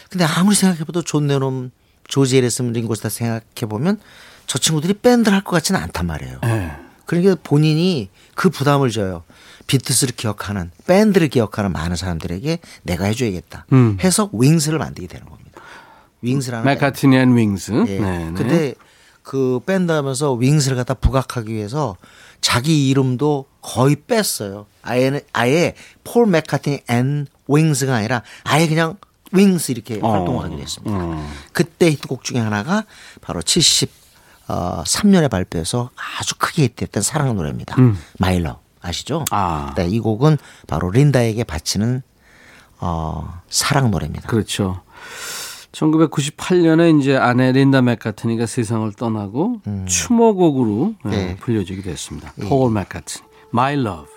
근데 0.10 0.26
아무리 0.26 0.56
생각해봐도 0.56 1.04
존 1.04 1.28
레논, 1.28 1.70
조지 2.08 2.38
해리슨, 2.38 2.74
링고 2.74 2.96
스타 2.96 3.10
생각해보면 3.10 4.00
저 4.48 4.58
친구들이 4.58 4.96
밴드를 4.96 5.36
할 5.38 5.44
것 5.44 5.52
같지는 5.52 5.80
않단 5.80 6.08
말이에요. 6.08 6.40
예. 7.10 7.22
그러니까 7.22 7.36
본인이 7.44 8.10
그 8.36 8.50
부담을 8.50 8.92
져요. 8.92 9.24
비틀스를 9.68 10.16
기억하는 10.16 10.72
밴드를 10.88 11.28
기억하는 11.28 11.72
많은 11.72 11.96
사람들에게 11.96 12.60
내가 12.84 13.06
해줘야겠다. 13.06 13.66
음. 13.74 13.98
해서 14.02 14.30
윙스를 14.34 14.80
만들게 14.80 15.08
되는 15.08 15.28
겁니다. 15.28 15.62
윙스라는. 16.22 16.66
맥카트니 16.66 17.16
앤 17.18 17.36
윙스. 17.36 17.72
예. 17.88 18.00
네, 18.00 18.00
네. 18.00 18.32
근데 18.36 18.74
그 19.24 19.60
밴드 19.66 19.92
하면서 19.92 20.34
윙스를 20.34 20.76
갖다 20.76 20.94
부각하기 20.96 21.54
위해서 21.54 21.98
자기 22.42 22.90
이름도 22.90 23.46
거의 23.62 23.96
뺐어요. 23.96 24.66
아예 24.82 25.22
아예 25.34 25.76
폴 26.04 26.26
맥카트니 26.28 26.82
앤 26.90 27.28
윙스가 27.48 27.96
아니라 27.96 28.24
아예 28.44 28.68
그냥 28.68 28.98
윙스 29.32 29.72
이렇게 29.72 30.00
어. 30.02 30.12
활동을 30.12 30.46
하게 30.46 30.58
됐습니다. 30.58 30.96
어. 30.98 31.30
그때 31.54 31.92
히트곡 31.92 32.24
중에 32.24 32.40
하나가 32.40 32.86
바로 33.22 33.42
73년에 34.50 35.30
발표해서 35.30 35.92
아주 36.20 36.36
크게 36.38 36.64
히트했던 36.64 37.04
사랑 37.04 37.36
노래입니다. 37.36 37.76
My 38.18 38.32
Love 38.32 38.60
아시죠? 38.82 39.20
음. 39.20 39.26
아. 39.32 39.74
네, 39.76 39.88
이 39.88 40.00
곡은 40.00 40.38
바로 40.68 40.90
린다에게 40.90 41.44
바치는 41.44 42.02
어, 42.80 43.42
사랑 43.50 43.92
노래입니다. 43.92 44.28
그렇죠. 44.28 44.82
1998년에 45.72 47.00
이제 47.00 47.16
아내 47.16 47.52
린다 47.52 47.82
맥카트니가 47.82 48.46
세상을 48.48 48.92
떠나고 48.94 49.62
추모곡으로 49.88 50.96
예, 51.06 51.08
음. 51.08 51.12
네. 51.12 51.36
불려지게 51.38 51.84
됐습니다. 51.84 52.34
폴 52.48 52.72
맥카트니, 52.72 53.24
My 53.54 53.76
Love. 53.76 54.08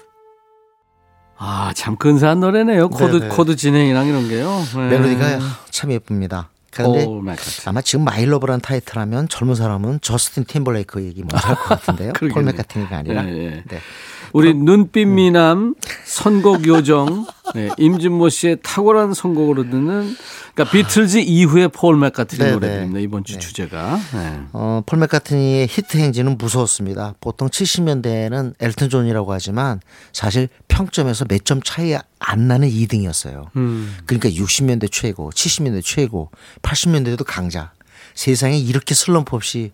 아, 1.36 1.72
참 1.74 1.96
근사한 1.96 2.40
노래네요. 2.40 2.88
코드 2.88 3.16
네, 3.16 3.20
네. 3.20 3.28
코드 3.28 3.56
진행이랑 3.56 4.06
이런 4.06 4.28
게요. 4.28 4.48
네. 4.76 4.88
멜로디가 4.90 5.40
참 5.70 5.90
예쁩니다. 5.90 6.50
그런데 6.72 7.04
폴 7.04 7.22
맥카트니. 7.22 7.64
아마 7.68 7.80
지금 7.82 8.04
My 8.04 8.17
Love란 8.17 8.60
타이틀하면 8.60 9.28
젊은 9.28 9.54
사람은 9.54 10.00
저스틴 10.00 10.44
팀벌레이크 10.46 11.02
얘기 11.04 11.20
먼저 11.22 11.36
할 11.46 11.54
것 11.56 11.64
같은데요. 11.68 12.12
폴. 12.32 12.42
맥카트니가 12.44 12.96
아니라. 12.96 13.24
예, 13.28 13.36
예. 13.44 13.62
네. 13.68 13.78
우리 14.32 14.54
눈빛 14.54 15.04
미남 15.06 15.74
선곡 16.04 16.66
요정 16.66 17.26
네, 17.54 17.68
임진모 17.76 18.30
씨의 18.30 18.58
탁월한 18.62 19.12
선곡으로 19.14 19.64
듣는 19.64 20.16
그러니까 20.54 20.70
비틀즈 20.72 21.18
이후의 21.18 21.68
폴 21.68 21.98
맥카트니 21.98 22.38
네, 22.42 22.52
노래들입니다. 22.52 22.98
네. 22.98 23.02
이번 23.02 23.24
주 23.24 23.38
주제가. 23.38 23.98
네. 24.14 24.40
어, 24.52 24.82
폴 24.86 24.98
맥카트니의 25.00 25.66
히트 25.68 25.98
행진은 25.98 26.38
무서웠습니다. 26.38 27.14
보통 27.20 27.48
70년대에는 27.48 28.54
엘튼 28.60 28.88
존이라고 28.88 29.32
하지만 29.32 29.80
사실 30.12 30.48
평점에서 30.68 31.26
몇 31.26 31.44
점 31.44 31.60
차이 31.62 31.94
안 32.18 32.48
나는 32.48 32.68
2등이었어요. 32.68 33.48
음. 33.56 33.96
그러니까 34.06 34.28
60년대 34.30 34.90
최고, 34.92 35.30
70년대 35.30 35.82
최고, 35.84 36.30
80년대도 36.62 37.24
강자. 37.26 37.72
세상에 38.14 38.58
이렇게 38.58 38.94
슬럼프 38.94 39.34
없이 39.36 39.72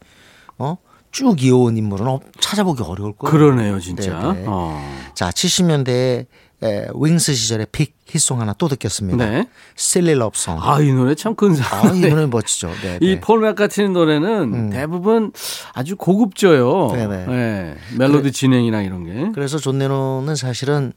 어? 0.59 0.77
쭉 1.11 1.43
이어온 1.43 1.77
인물은 1.77 2.07
없- 2.07 2.23
찾아보기 2.41 2.83
어려울 2.83 3.13
거예요. 3.17 3.31
그러네요, 3.33 3.81
진짜. 3.81 4.33
네, 4.33 4.41
네. 4.41 4.45
어. 4.47 4.79
자, 5.15 5.31
70년대에 5.31 6.27
에, 6.61 6.89
윙스 6.93 7.35
시절의 7.35 7.69
빅 7.71 7.95
히트송 8.07 8.41
하나 8.41 8.53
또 8.53 8.67
듣겠습니다. 8.69 9.25
네. 9.25 9.49
Silly 9.79 10.17
Love 10.17 10.33
Song. 10.37 10.61
아, 10.65 10.81
이 10.81 10.93
노래 10.93 11.15
참 11.15 11.31
아, 11.31 11.33
이 11.35 11.37
근사한데. 11.37 12.09
노래 12.09 12.27
멋지죠. 12.27 12.71
네, 12.83 12.99
이 13.01 13.15
네. 13.15 13.21
폴 13.21 13.41
맥카트니 13.41 13.91
노래는 13.91 14.71
대부분 14.71 15.33
아주 15.73 15.95
고급져요. 15.97 16.89
네네. 16.93 17.27
네, 17.27 17.77
멜로디 17.97 18.33
진행이나 18.33 18.83
이런 18.83 19.05
게. 19.05 19.31
그래서 19.35 19.59
존 19.59 19.79
레논은 19.79 20.35
사실은 20.35 20.93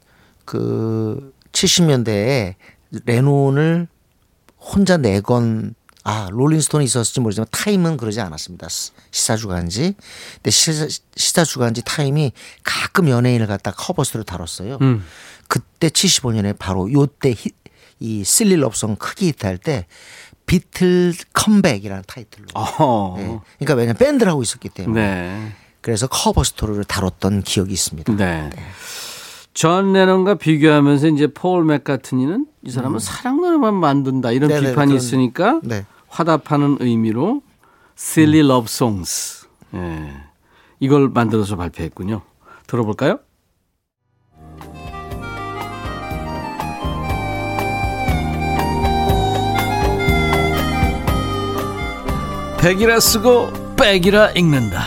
그 0.45 1.31
70년대에 1.51 2.55
레논을 3.05 3.87
혼자 4.59 4.97
내건 4.97 5.75
아 6.03 6.27
롤링스톤이 6.31 6.85
있었을지 6.85 7.19
모르지만 7.19 7.45
타임은 7.51 7.97
그러지 7.97 8.21
않았습니다. 8.21 8.67
시- 8.69 8.91
시사주간지. 9.11 9.95
근데 10.35 10.49
시사, 10.51 10.87
시사 11.15 11.43
주간지 11.43 11.83
타임이 11.83 12.31
가끔 12.63 13.07
연예인을 13.09 13.45
갖다 13.47 13.71
커버스토리로 13.71 14.23
다뤘어요. 14.23 14.77
음. 14.81 15.03
그때 15.47 15.89
75년에 15.89 16.57
바로 16.57 16.91
요때 16.91 17.31
히- 17.33 17.51
이 17.99 18.23
Silly 18.23 18.55
Love 18.55 18.75
Song 18.75 18.95
크게 18.95 19.27
히트할 19.27 19.57
때 19.59 19.85
비틀 20.47 21.13
컴백이라는 21.33 22.03
타이틀로. 22.07 22.47
어. 22.55 23.15
네. 23.17 23.39
그러니까 23.59 23.75
왜냐면 23.75 23.95
밴드를 23.97 24.31
하고 24.31 24.41
있었기 24.41 24.69
때문에. 24.69 25.01
네. 25.01 25.51
그래서 25.81 26.07
커버 26.07 26.43
스토리를 26.43 26.83
다뤘던 26.83 27.43
기억이 27.43 27.71
있습니다. 27.73 28.15
네. 28.15 28.49
존 29.53 29.93
레논과 29.93 30.35
비교하면서 30.35 31.07
이제 31.09 31.27
폴 31.27 31.65
맥카트니는 31.65 32.47
이 32.63 32.71
사람은 32.71 32.99
사랑 32.99 33.41
노래만 33.41 33.73
만든다 33.75 34.31
이런 34.31 34.49
음. 34.49 34.55
네네, 34.55 34.69
비판이 34.69 34.91
그런- 34.91 34.97
있으니까 35.03 35.59
네. 35.63 35.85
화답하는 36.11 36.77
의미로 36.81 37.41
Silly 37.97 38.45
Love 38.45 38.65
Songs 38.65 39.47
예. 39.73 40.13
이걸 40.79 41.09
만들어서 41.09 41.55
발표했군요. 41.55 42.21
들어볼까요? 42.67 43.19
백이라 52.59 52.99
쓰고 52.99 53.75
백이라 53.75 54.31
읽는다. 54.31 54.83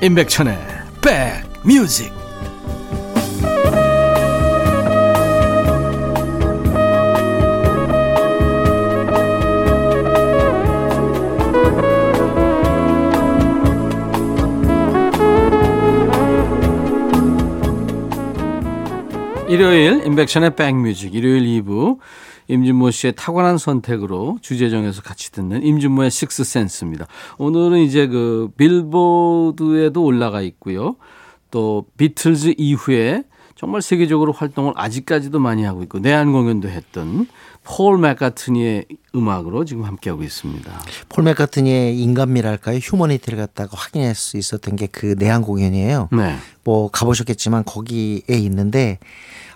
임백천의 0.00 0.56
백뮤직. 1.02 2.25
일요일 19.56 20.04
임백천의 20.04 20.54
백뮤직 20.54 21.14
일요일 21.14 21.62
2부 21.62 21.96
임진모 22.48 22.90
씨의 22.90 23.14
탁월한 23.16 23.56
선택으로 23.56 24.36
주제 24.42 24.68
정해서 24.68 25.00
같이 25.00 25.32
듣는 25.32 25.62
임진모의 25.62 26.10
식스센스입니다. 26.10 27.06
오늘은 27.38 27.78
이제 27.78 28.06
그 28.06 28.50
빌보드에도 28.58 30.04
올라가 30.04 30.42
있고요. 30.42 30.96
또 31.50 31.86
비틀즈 31.96 32.56
이후에 32.58 33.22
정말 33.58 33.80
세계적으로 33.80 34.32
활동을 34.32 34.74
아직까지도 34.76 35.38
많이 35.38 35.64
하고 35.64 35.82
있고 35.82 35.98
내한 35.98 36.30
공연도 36.32 36.68
했던 36.68 37.26
폴 37.64 37.98
맥카트니의 37.98 38.86
음악으로 39.14 39.64
지금 39.64 39.84
함께하고 39.84 40.22
있습니다. 40.22 40.82
폴 41.08 41.24
맥카트니의 41.24 41.98
인간미랄까요? 41.98 42.78
휴머니티를 42.78 43.38
갖다가 43.38 43.70
확인할 43.76 44.14
수 44.14 44.36
있었던 44.36 44.76
게 44.76 44.86
그 44.92 45.14
내한 45.18 45.42
공연이에요. 45.42 46.10
네. 46.12 46.36
뭐 46.64 46.90
가보셨겠지만 46.90 47.64
거기에 47.64 48.20
있는데 48.28 48.98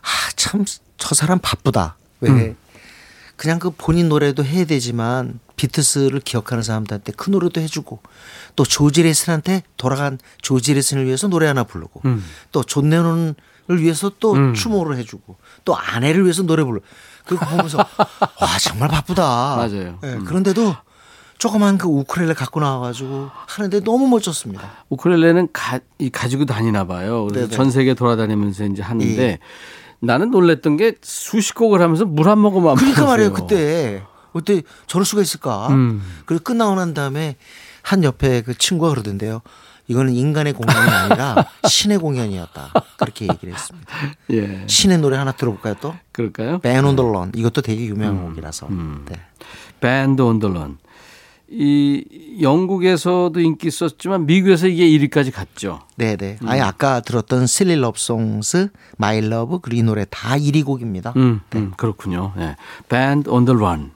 아 0.01 0.33
참 0.37 0.65
저 0.97 1.15
사람 1.15 1.39
바쁘다. 1.39 1.97
왜 2.21 2.31
음. 2.31 2.57
그냥 3.37 3.59
그 3.59 3.71
본인 3.71 4.11
노래도 4.11 4.45
해야 4.45 4.67
되지만 4.67 5.41
비틀스를 5.57 6.21
기억하는 6.21 6.63
사람들한테 6.63 7.13
그 7.17 7.31
노래도 7.31 7.59
해주고 7.61 8.01
또 8.55 8.65
조지 8.65 9.03
해리슨한테 9.03 9.63
돌아간 9.79 10.19
조지 10.43 10.75
해리슨을 10.75 11.07
위해서 11.07 11.27
노래 11.29 11.47
하나 11.47 11.65
부르고 11.65 12.03
음. 12.05 12.23
또 12.53 12.63
존 12.65 12.91
레논을 12.91 13.35
위해서 13.79 14.11
또 14.21 14.53
추모를 14.53 14.97
해주고 14.99 15.37
또 15.65 15.77
아내를 15.77 16.25
위해서 16.25 16.43
노래 16.43 16.65
부르. 16.65 16.81
그거 17.27 17.47
보면서 17.47 17.79
와 18.41 18.59
정말 18.61 18.89
바쁘다. 18.89 19.23
맞아요. 19.57 19.99
예, 20.03 20.07
음. 20.09 20.25
그런데도 20.25 20.75
조그만 21.39 21.79
그 21.79 21.87
우크렐레 21.89 22.35
갖고 22.35 22.61
나와가지고 22.61 23.31
하는데 23.47 23.81
너무 23.81 24.09
멋졌습니다. 24.09 24.85
우크렐레는 24.91 25.49
가, 25.53 25.81
이 25.99 26.11
가지고 26.11 26.45
다니나 26.45 26.87
봐요. 26.87 27.25
그래서 27.27 27.47
네네. 27.47 27.57
전 27.57 27.71
세계 27.71 27.95
돌아다니면서 27.95 28.65
이제 28.67 28.83
하는데 28.83 29.23
예. 29.23 29.39
나는 30.01 30.31
놀랬던 30.31 30.77
게 30.77 30.95
수십 31.03 31.55
곡을 31.55 31.81
하면서 31.81 32.05
물 32.05 32.27
한 32.29 32.39
모금 32.39 32.67
안 32.69 32.75
그러니까 32.77 33.05
말이에요. 33.07 33.33
그때 33.33 34.03
그때 34.33 34.63
저럴 34.87 35.05
수가 35.05 35.23
있을까? 35.23 35.69
음. 35.69 36.03
그리고 36.27 36.45
끝나고 36.45 36.75
난 36.75 36.95
다음에 36.95 37.37
한 37.83 38.05
옆에 38.05 38.43
그 38.43 38.57
친구가 38.57 38.91
그러던데요. 38.91 39.41
이거는 39.91 40.15
인간의 40.15 40.53
공연이 40.53 40.89
아니라 40.89 41.47
신의 41.67 41.99
공연이었다. 41.99 42.73
그렇게 42.97 43.27
얘기를 43.29 43.53
했습니다. 43.53 43.93
예. 44.31 44.65
신의 44.69 44.99
노래 44.99 45.17
하나 45.17 45.33
들어볼까요 45.33 45.75
또? 45.81 45.97
그럴까요? 46.13 46.61
Ben 46.61 46.85
on 46.85 46.95
the 46.95 47.11
Lawn. 47.11 47.33
이것도 47.35 47.61
되게 47.61 47.85
유명한 47.87 48.19
음. 48.19 48.29
곡이라서. 48.29 48.69
네. 48.71 49.17
밴드 49.81 50.23
온더런. 50.23 50.79
이 51.53 52.05
영국에서도 52.41 53.41
인기 53.41 53.67
있었지만 53.67 54.27
미국에서 54.27 54.69
이게 54.69 54.87
1위까지 54.87 55.33
갔죠. 55.33 55.81
네네. 55.97 56.39
아예 56.47 56.61
아까 56.61 57.01
들었던 57.01 57.43
Silly 57.43 57.77
Love 57.77 57.99
Songs, 57.99 58.69
My 58.97 59.19
Love 59.19 59.59
그리고 59.61 59.81
이 59.81 59.83
노래 59.83 60.07
다 60.09 60.37
1위 60.37 60.65
곡입니다. 60.65 61.15
음, 61.17 61.41
음 61.57 61.73
그렇군요. 61.77 62.33
예. 62.39 62.55
Band 62.89 63.29
on 63.29 63.45
the 63.45 63.59
Run. 63.59 63.91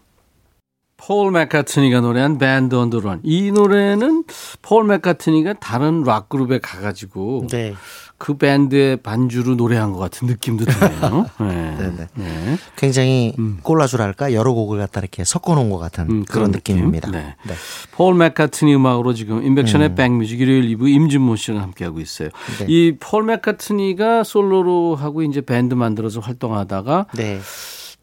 폴 1.07 1.33
맥카트니가 1.33 2.01
노래한 2.01 2.39
Band 2.39 2.75
on 2.75 2.85
the 2.85 3.01
Run. 3.01 3.21
이 3.25 3.53
노래는 3.53 4.25
폴 4.63 4.85
맥카트니가 4.85 5.55
다른 5.61 6.03
락 6.03 6.31
그룹에 6.31 6.61
가가지고 6.61 7.49
네. 7.51 7.75
그 8.17 8.39
밴드의 8.39 8.97
반주로 8.97 9.55
노래한 9.55 9.93
것 9.93 9.99
같은 9.99 10.27
느낌도 10.27 10.65
드네요. 10.65 11.27
네. 11.41 12.09
네. 12.15 12.57
굉장히 12.77 13.35
꼴라주랄까 13.63 14.33
여러 14.33 14.55
곡을 14.55 14.79
갖다 14.79 15.01
이렇게 15.01 15.25
섞어놓은 15.25 15.69
것 15.69 15.77
같은 15.77 16.09
음, 16.09 16.25
그런 16.25 16.53
느낌. 16.53 16.77
느낌입니다. 16.77 17.11
네. 17.11 17.37
네. 17.43 17.55
폴 17.93 18.15
맥카트니 18.15 18.75
음악으로 18.75 19.13
지금 19.13 19.45
임백천의 19.45 19.95
백뮤직 19.97 20.41
일요일 20.41 20.75
2부 20.75 20.89
임진모 20.89 21.37
씨랑 21.37 21.61
함께하고 21.61 22.01
있어요. 22.01 22.31
네. 22.61 22.67
이폴 22.67 23.25
맥카트니가 23.25 24.25
솔로로 24.25 24.97
하고 24.97 25.23
이제 25.23 25.43
밴드 25.43 25.75
만들어서 25.75 26.21
활동하다가 26.21 27.09
네. 27.15 27.41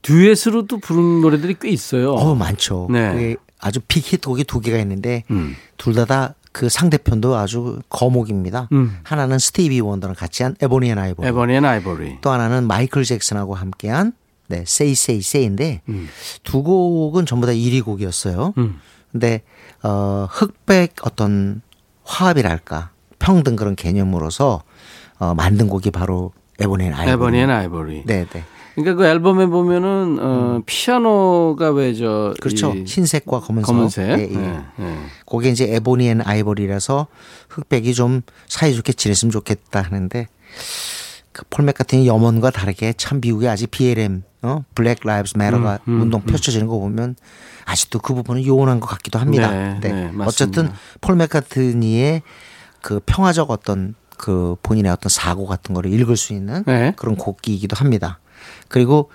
듀엣으로도 0.01 0.79
부른 0.79 1.21
노래들이 1.21 1.55
꽤 1.59 1.69
있어요. 1.69 2.13
어 2.13 2.35
많죠. 2.35 2.87
네. 2.91 3.35
아주 3.59 3.79
빅히트 3.87 4.27
곡이 4.27 4.43
두 4.45 4.59
개가 4.59 4.77
있는데 4.79 5.23
음. 5.29 5.55
둘다다 5.77 6.35
그 6.51 6.67
상대편도 6.69 7.35
아주 7.35 7.79
거목입니다. 7.89 8.67
음. 8.71 8.97
하나는 9.03 9.39
스티비 9.39 9.79
원더랑 9.79 10.15
같이 10.15 10.43
한 10.43 10.55
Ebony 10.61 10.89
and 10.89 10.97
Ivory. 10.97 11.27
Ebony 11.27 11.53
and 11.55 11.65
Ivory. 11.65 12.17
또 12.21 12.31
하나는 12.31 12.65
마이클 12.67 13.03
잭슨하고 13.03 13.55
함께한 13.55 14.13
네, 14.47 14.57
Say 14.63 14.91
Say 14.91 15.19
Say인데 15.19 15.81
음. 15.87 16.09
두 16.43 16.63
곡은 16.63 17.25
전부 17.25 17.45
다 17.45 17.53
1위 17.53 17.83
곡이었어요. 17.85 18.53
음. 18.57 18.79
근데 19.11 19.43
어 19.83 20.27
흑백 20.29 20.95
어떤 21.05 21.61
화합이랄까 22.03 22.89
평등 23.19 23.55
그런 23.55 23.75
개념으로서 23.75 24.63
어 25.19 25.33
만든 25.35 25.67
곡이 25.67 25.91
바로 25.91 26.33
Ebony 26.59 26.85
and 26.85 26.93
Ivory. 26.93 27.11
Ebony 27.11 27.39
and 27.39 27.49
Ivory. 27.49 28.03
네, 28.05 28.25
네. 28.31 28.43
그러니까 28.75 28.95
그 28.95 29.05
앨범에 29.05 29.47
보면은 29.47 30.17
어 30.21 30.61
피아노가 30.65 31.71
왜저 31.71 32.29
음. 32.29 32.33
그렇죠. 32.39 32.71
흰색과 32.71 33.41
검은색. 33.41 33.65
검은색. 33.65 34.09
예, 34.09 34.23
예. 34.23 34.37
네, 34.37 34.59
네. 34.77 34.97
그게 35.25 35.49
이제 35.49 35.73
Ebony 35.75 36.07
and 36.07 36.21
Ivory라서 36.21 37.07
흑백이 37.49 37.93
좀 37.93 38.21
사이좋게 38.47 38.93
지냈으면 38.93 39.31
좋겠다 39.31 39.81
하는데 39.81 40.27
그폴 41.33 41.65
맥카트니 41.65 42.07
염원과 42.07 42.51
다르게 42.51 42.93
참 42.97 43.19
미국의 43.21 43.49
아직 43.49 43.71
BLM 43.71 44.23
어 44.41 44.63
Black 44.75 44.99
Lives 45.03 45.37
Matter가 45.37 45.79
음, 45.87 46.01
운동 46.01 46.21
펼쳐지는 46.21 46.67
거 46.67 46.77
보면 46.79 47.15
아직도 47.65 47.99
그 47.99 48.13
부분은 48.13 48.45
요원한 48.45 48.79
것 48.79 48.87
같기도 48.87 49.19
합니다. 49.19 49.51
네, 49.51 49.79
네, 49.79 49.91
맞습니다. 50.11 50.25
어쨌든 50.25 50.69
폴 50.99 51.15
맥카트니의 51.15 52.21
그 52.81 52.99
평화적 53.05 53.51
어떤 53.51 53.95
그 54.17 54.55
본인의 54.63 54.91
어떤 54.91 55.09
사고 55.09 55.45
같은 55.47 55.73
거를 55.73 55.91
읽을 55.93 56.17
수 56.17 56.33
있는 56.33 56.63
네. 56.65 56.93
그런 56.95 57.15
곡이기도 57.15 57.75
합니다. 57.75 58.19
그리고 58.71 59.09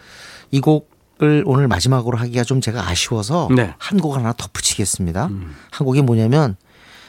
이 0.51 0.61
곡을 0.61 1.43
오늘 1.47 1.67
마지막으로 1.67 2.17
하기가 2.19 2.45
좀 2.45 2.61
제가 2.61 2.89
아쉬워서 2.89 3.49
네. 3.55 3.63
음. 3.63 3.73
한곡 3.79 4.15
하나 4.17 4.33
덧붙이겠습니다. 4.33 5.29
한 5.71 5.85
곡이 5.85 6.03
뭐냐면 6.03 6.57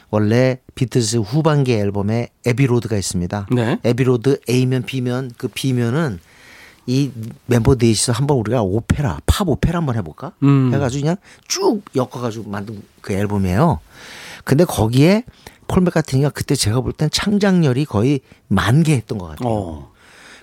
원래 0.09 0.59
비틀즈 0.75 1.17
후반기 1.17 1.73
앨범에 1.73 2.29
Abbey 2.45 2.68
Road가 2.68 2.95
있습니다. 2.97 3.47
네. 3.51 3.77
Abbey 3.83 4.14
Road 4.14 4.39
A면 4.49 4.83
B면 4.83 5.31
그 5.37 5.49
B면은 5.49 6.19
이 6.85 7.11
멤버 7.47 7.75
넷이서 7.75 8.13
한번 8.13 8.37
우리가 8.37 8.61
오페라 8.61 9.19
팝 9.25 9.47
오페라 9.49 9.79
한번 9.79 9.97
해볼까? 9.97 10.31
음. 10.43 10.71
해가지고 10.73 11.01
그냥 11.01 11.17
쭉 11.49 11.81
엮어가지고 11.93 12.49
만든 12.49 12.81
그 13.01 13.11
앨범이에요. 13.11 13.81
근데 14.45 14.63
거기에 14.63 15.25
폴 15.67 15.83
맥카트니가 15.83 16.29
그때 16.29 16.55
제가 16.55 16.79
볼 16.79 16.93
땐 16.93 17.09
창작열이 17.11 17.83
거의 17.83 18.21
만개했던 18.47 19.17
것 19.17 19.27
같아요. 19.27 19.49
어. 19.49 19.91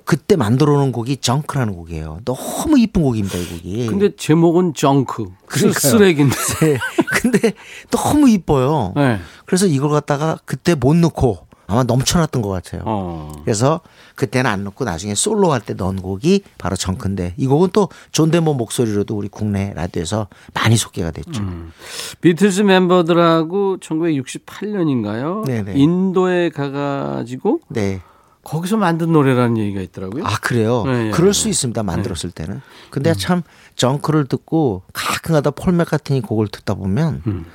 그때 0.05 0.37
만들어 0.37 0.75
놓은 0.75 0.93
곡이 0.93 1.17
정크라는 1.19 1.75
곡이에요. 1.75 2.21
너무 2.25 2.79
이쁜 2.79 3.03
곡입니다, 3.03 3.39
이 3.39 3.47
곡이. 3.47 3.87
근데 3.87 4.11
제목은 4.17 4.75
정크. 4.75 5.27
그러니까요. 5.47 5.73
쓰레기인데. 5.93 6.35
네. 6.61 6.79
근데 7.11 7.53
너무 7.91 8.29
이뻐요. 8.29 8.93
네. 8.97 9.19
그래서 9.47 9.67
이걸 9.67 9.91
갖다가 9.91 10.39
그때 10.45 10.75
못 10.75 10.95
넣고 10.97 11.39
아마 11.67 11.83
넘쳐났던 11.85 12.43
것 12.43 12.51
같아요. 12.51 12.83
어. 12.85 13.33
그래서 13.45 13.81
그때는 14.15 14.51
안 14.51 14.65
넣고 14.65 14.85
나중에 14.85 15.15
솔로 15.15 15.51
할 15.53 15.63
때 15.63 15.73
넣은 15.73 15.97
곡이 16.03 16.43
바로 16.59 16.77
정크인데 16.77 17.33
이 17.39 17.47
곡은 17.47 17.71
또존 17.73 18.31
데몬 18.31 18.59
목소리로도 18.59 19.17
우리 19.17 19.29
국내 19.29 19.73
라디오에서 19.75 20.29
많이 20.53 20.77
소개가 20.77 21.11
됐죠. 21.13 21.41
음. 21.41 21.73
비틀즈 22.21 22.61
멤버들하고 22.63 23.79
1968년인가요? 23.81 25.47
네네. 25.47 25.73
인도에 25.77 26.51
가가지고 26.51 27.61
네. 27.69 28.03
거기서 28.45 28.77
만든 28.77 29.13
노래라는 29.13 29.59
얘기가 29.59 29.81
있더라고요. 29.81 30.25
아 30.27 30.37
그래요. 30.41 30.85
네, 30.85 31.05
네, 31.05 31.11
그럴 31.11 31.33
네. 31.33 31.39
수 31.39 31.49
있습니다. 31.49 31.83
만들었을 31.83 32.31
때는. 32.31 32.61
근데 32.91 33.15
참 33.15 33.43
정크를 33.77 34.27
듣고 34.27 34.83
가끔가다 34.93 35.51
폴 35.53 35.73
맥카트니 35.75 36.21
곡을 36.21 36.49
듣다 36.49 36.75
보면 36.75 37.23
음. 37.27 37.47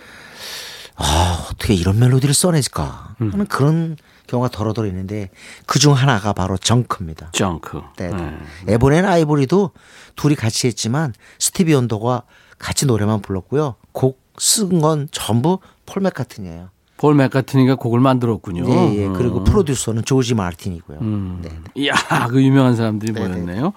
아 0.95 1.47
어떻게 1.51 1.73
이런 1.73 1.99
멜로디를 1.99 2.33
써내질까 2.33 3.15
음. 3.21 3.31
하는 3.31 3.45
그런 3.47 3.95
경우가 4.27 4.49
더러더러 4.49 4.87
있는데 4.89 5.29
그중 5.65 5.93
하나가 5.93 6.33
바로 6.33 6.57
Junk입니다. 6.57 7.29
Junk. 7.31 7.81
네. 7.97 8.09
네. 8.09 8.37
Ebony 8.67 8.91
and 8.91 9.05
Ivory도 9.05 9.71
둘이 10.15 10.35
같이 10.35 10.67
했지만 10.67 11.13
스티비 11.39 11.73
원더가 11.73 12.23
같이 12.57 12.85
노래만 12.85 13.21
불렀고요. 13.21 13.75
곡 13.91 14.29
쓴 14.39 14.79
건 14.81 15.07
전부 15.11 15.59
폴 15.85 16.01
맥카트니예요. 16.01 16.69
폴 16.99 17.15
맥카트니가 17.15 17.75
곡을 17.75 18.01
만들었군요. 18.01 18.65
예, 18.69 18.95
예. 18.97 19.07
음. 19.07 19.13
그리고 19.13 19.45
프로듀서는 19.45 20.03
조지 20.03 20.35
마틴이고요. 20.35 20.97
음. 20.99 21.39
네. 21.41 21.49
이야, 21.75 21.93
그 22.29 22.43
유명한 22.43 22.75
사람들이 22.75 23.13
네네. 23.13 23.27
모였네요. 23.27 23.71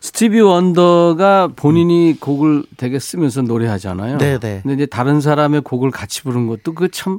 스티비 0.00 0.40
원더가 0.40 1.48
본인이 1.56 2.16
곡을 2.20 2.62
되게 2.76 3.00
쓰면서 3.00 3.42
노래하잖아요. 3.42 4.18
네 4.18 4.38
네. 4.38 4.60
근데 4.62 4.74
이제 4.74 4.86
다른 4.86 5.20
사람의 5.20 5.62
곡을 5.62 5.90
같이 5.90 6.22
부른 6.22 6.46
것도 6.46 6.74
그 6.74 6.88
참 6.92 7.18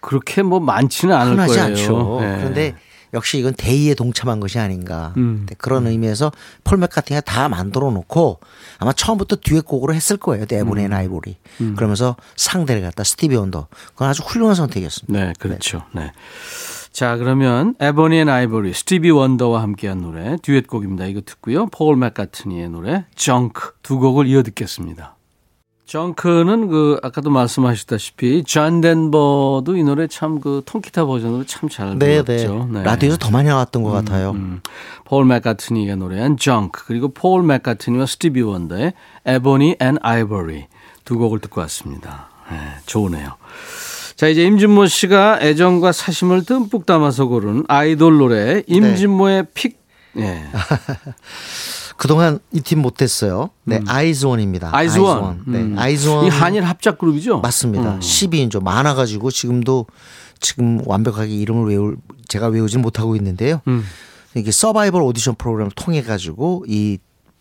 그렇게 0.00 0.42
뭐 0.42 0.58
많지는 0.58 1.14
않을 1.14 1.36
거예요. 1.46 1.62
않죠. 1.62 2.18
네. 2.20 2.36
그런데 2.38 2.74
역시 3.16 3.38
이건 3.38 3.54
대의에 3.54 3.94
동참한 3.94 4.38
것이 4.38 4.58
아닌가. 4.58 5.12
음. 5.16 5.46
네, 5.48 5.56
그런 5.58 5.86
의미에서 5.86 6.30
폴 6.62 6.78
맥카트니가 6.78 7.22
다 7.22 7.48
만들어 7.48 7.90
놓고 7.90 8.40
아마 8.78 8.92
처음부터 8.92 9.36
듀엣곡으로 9.36 9.94
했을 9.94 10.16
거예요. 10.16 10.44
음. 10.48 10.54
Ebony 10.54 10.78
and 10.78 10.92
Ivory. 10.92 11.36
그러면서 11.76 12.16
상대를 12.36 12.82
갖다 12.82 13.02
스티비 13.02 13.34
원더. 13.36 13.68
그건 13.92 14.08
아주 14.08 14.22
훌륭한 14.22 14.54
선택이었습니다. 14.54 15.26
네, 15.26 15.32
그렇죠. 15.38 15.82
네. 15.92 16.12
자, 16.92 17.16
그러면 17.16 17.74
Ebony 17.80 18.18
and 18.18 18.28
Ivory, 18.28 18.72
스티비 18.72 19.10
원더와 19.10 19.62
함께한 19.62 20.00
노래 20.00 20.36
듀엣곡입니다. 20.42 21.06
이거 21.06 21.20
듣고요. 21.24 21.66
폴 21.66 21.96
맥카트니의 21.96 22.70
노래 22.70 23.04
Junk 23.14 23.72
두 23.82 23.98
곡을 23.98 24.26
이어 24.26 24.42
듣겠습니다. 24.42 25.15
Junk는 25.86 26.66
그 26.68 26.98
아까도 27.02 27.30
말씀하셨다시피 27.30 28.42
존 28.44 28.80
덴버도 28.80 29.76
이 29.76 29.84
노래 29.84 30.06
참 30.08 30.40
그 30.40 30.62
통기타 30.66 31.06
버전으로 31.06 31.44
참잘 31.46 31.98
네, 31.98 32.22
네. 32.22 32.22
불렀죠. 32.22 32.68
네. 32.72 32.82
라디오에서 32.82 33.16
더 33.18 33.30
많이 33.30 33.48
나왔던 33.48 33.82
것 33.84 33.90
같아요. 33.92 34.32
음, 34.32 34.60
폴 35.04 35.24
맥카트니가 35.24 35.94
노래한 35.96 36.36
Junk 36.36 36.84
그리고 36.86 37.08
폴 37.08 37.42
맥카트니와 37.44 38.04
스티비 38.06 38.42
원더의 38.42 38.92
Ebony 39.24 39.76
and 39.80 39.96
Ivory 40.02 40.66
두 41.04 41.18
곡을 41.18 41.38
듣고 41.38 41.60
왔습니다. 41.62 42.28
네, 42.50 42.56
좋으네요. 42.86 43.36
자 44.16 44.26
이제 44.28 44.42
임진모 44.44 44.86
씨가 44.86 45.38
애정과 45.40 45.92
사심을 45.92 46.44
듬뿍 46.44 46.84
담아서 46.84 47.26
고른 47.26 47.64
아이돌 47.68 48.18
노래 48.18 48.62
임진모의 48.66 49.46
pick. 49.54 49.78
예. 50.18 50.42
그동안 51.96 52.38
이 52.52 52.60
팀 52.60 52.80
못했어요. 52.80 53.50
네, 53.64 53.80
아이즈원입니다. 53.86 54.68
음. 54.68 54.74
아이즈원. 54.74 55.42
네, 55.46 55.58
음. 55.60 55.78
아이즈원. 55.78 56.26
이 56.26 56.28
한일 56.28 56.64
합작 56.64 56.98
그룹이죠? 56.98 57.40
맞습니다. 57.40 57.94
음. 57.94 58.00
12인조 58.00 58.62
많아가지고 58.62 59.30
지금도 59.30 59.86
지금 60.40 60.80
완벽하게 60.84 61.32
이름을 61.34 61.68
외울 61.68 61.96
제가 62.28 62.48
외우진 62.48 62.82
못하고 62.82 63.16
있는데요. 63.16 63.60
음. 63.68 63.84
이게 64.34 64.50
서바이벌 64.50 65.00
오디션 65.02 65.34
프로그램을 65.36 65.72
통해 65.74 66.02
가지고 66.02 66.64
이 66.68 66.98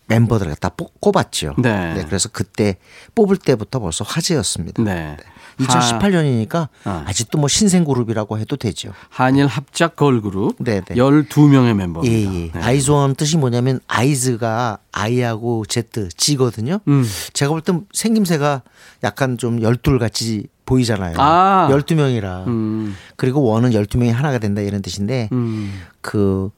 멤버들을 0.07 0.51
갖다 0.53 0.69
뽑- 0.69 1.01
꼽았죠. 1.01 1.55
네. 1.57 2.03
그래서 2.07 2.29
그때 2.29 2.77
뽑을 3.15 3.37
때부터 3.37 3.79
벌써 3.79 4.05
화제였습니다. 4.05 4.81
네. 4.83 5.17
2018년이니까 5.59 6.67
아. 6.83 7.03
아직도 7.07 7.37
뭐 7.37 7.47
신생 7.47 7.83
그룹이라고 7.85 8.37
해도 8.39 8.55
되죠. 8.55 8.91
한일 9.09 9.47
합작 9.47 9.95
걸그룹 9.95 10.55
네, 10.59 10.81
네. 10.81 10.95
12명의 10.95 11.69
예, 11.69 11.73
멤버입니다. 11.73 12.33
예. 12.33 12.51
네. 12.53 12.59
아이즈원 12.61 13.15
뜻이 13.15 13.37
뭐냐면 13.37 13.79
아이즈가 13.87 14.79
아이하고 14.91 15.65
제트 15.65 16.09
지거든요. 16.09 16.79
음. 16.87 17.05
제가 17.33 17.49
볼 17.51 17.61
땐 17.61 17.85
생김새가 17.93 18.61
약간 19.03 19.37
좀 19.37 19.61
열둘 19.61 19.99
같이 19.99 20.47
보이잖아요. 20.65 21.15
아. 21.19 21.67
12명이라. 21.71 22.47
음. 22.47 22.95
그리고 23.15 23.43
one은 23.43 23.71
12명이 23.71 24.11
하나가 24.11 24.37
된다 24.39 24.61
이런 24.61 24.81
뜻인데 24.81 25.29
음. 25.31 25.79
그 26.01 26.49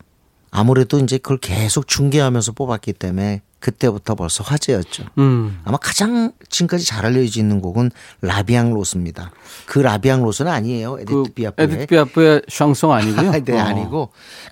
아무래도 0.52 0.98
이제 1.00 1.18
그걸 1.18 1.38
계속 1.40 1.88
중계하면서 1.88 2.54
뽑았기 2.54 2.94
때문에 2.94 3.42
그때부터 3.60 4.16
벌써 4.16 4.44
화제였죠. 4.44 5.06
음. 5.18 5.60
아마 5.64 5.78
가장 5.78 6.32
지금까지 6.50 6.86
잘 6.86 7.06
알려져 7.06 7.40
있는 7.40 7.60
곡은 7.60 7.92
La 8.22 8.37
Vie 8.37 8.59
en 8.59 8.74
Rose입니다. 8.74 9.32
그 9.66 9.80
La 9.80 9.92
Vie 9.92 10.11
en 10.11 10.24
Rose는 10.24 10.52
아니에요. 10.52 10.98
에디트 11.00 11.12
그 11.12 11.24
피아프의. 11.34 11.68
에디트 11.68 11.88
피아프의 11.88 12.42
샹송 12.50 12.92
아니고요? 12.92 13.32
네, 13.44 13.60
어. 13.60 13.64
아니고 13.64 14.10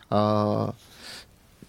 어 0.09 0.69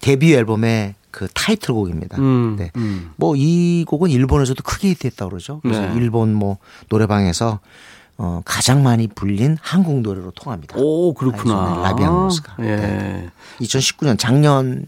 데뷔 0.00 0.34
앨범에 0.34 0.94
그 1.10 1.28
타이틀곡입니다. 1.32 2.18
음, 2.18 2.56
네. 2.58 2.70
음. 2.76 3.12
뭐이 3.16 3.84
곡은 3.86 4.10
일본에서도 4.10 4.62
크게 4.62 4.88
히트했다고 4.90 5.30
그러죠. 5.30 5.60
그래서 5.62 5.80
네. 5.82 5.94
일본 5.96 6.34
뭐 6.34 6.58
노래방에서 6.88 7.60
어 8.18 8.40
가장 8.46 8.82
많이 8.82 9.08
불린 9.08 9.58
한국 9.60 10.00
노래로 10.00 10.30
통합니다. 10.30 10.76
오, 10.78 11.12
그렇구나. 11.12 11.80
라비앙 11.82 12.14
로스가. 12.14 12.56
예. 12.60 12.76
네. 12.76 13.30
2019년 13.60 14.18
작년 14.18 14.86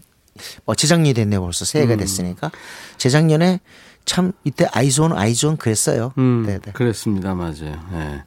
어 0.65 0.75
재작년이 0.75 1.13
됐네요 1.13 1.41
벌써 1.41 1.65
새해가 1.65 1.93
음. 1.93 1.99
됐으니까 1.99 2.51
재작년에 2.97 3.59
참 4.05 4.31
이때 4.43 4.65
아이즈원 4.71 5.13
아이즈원 5.13 5.57
그랬어요. 5.57 6.13
음, 6.17 6.43
네, 6.47 6.57
네. 6.57 6.71
그랬습니다. 6.71 7.35
맞아요. 7.35 7.79
예. 7.93 8.23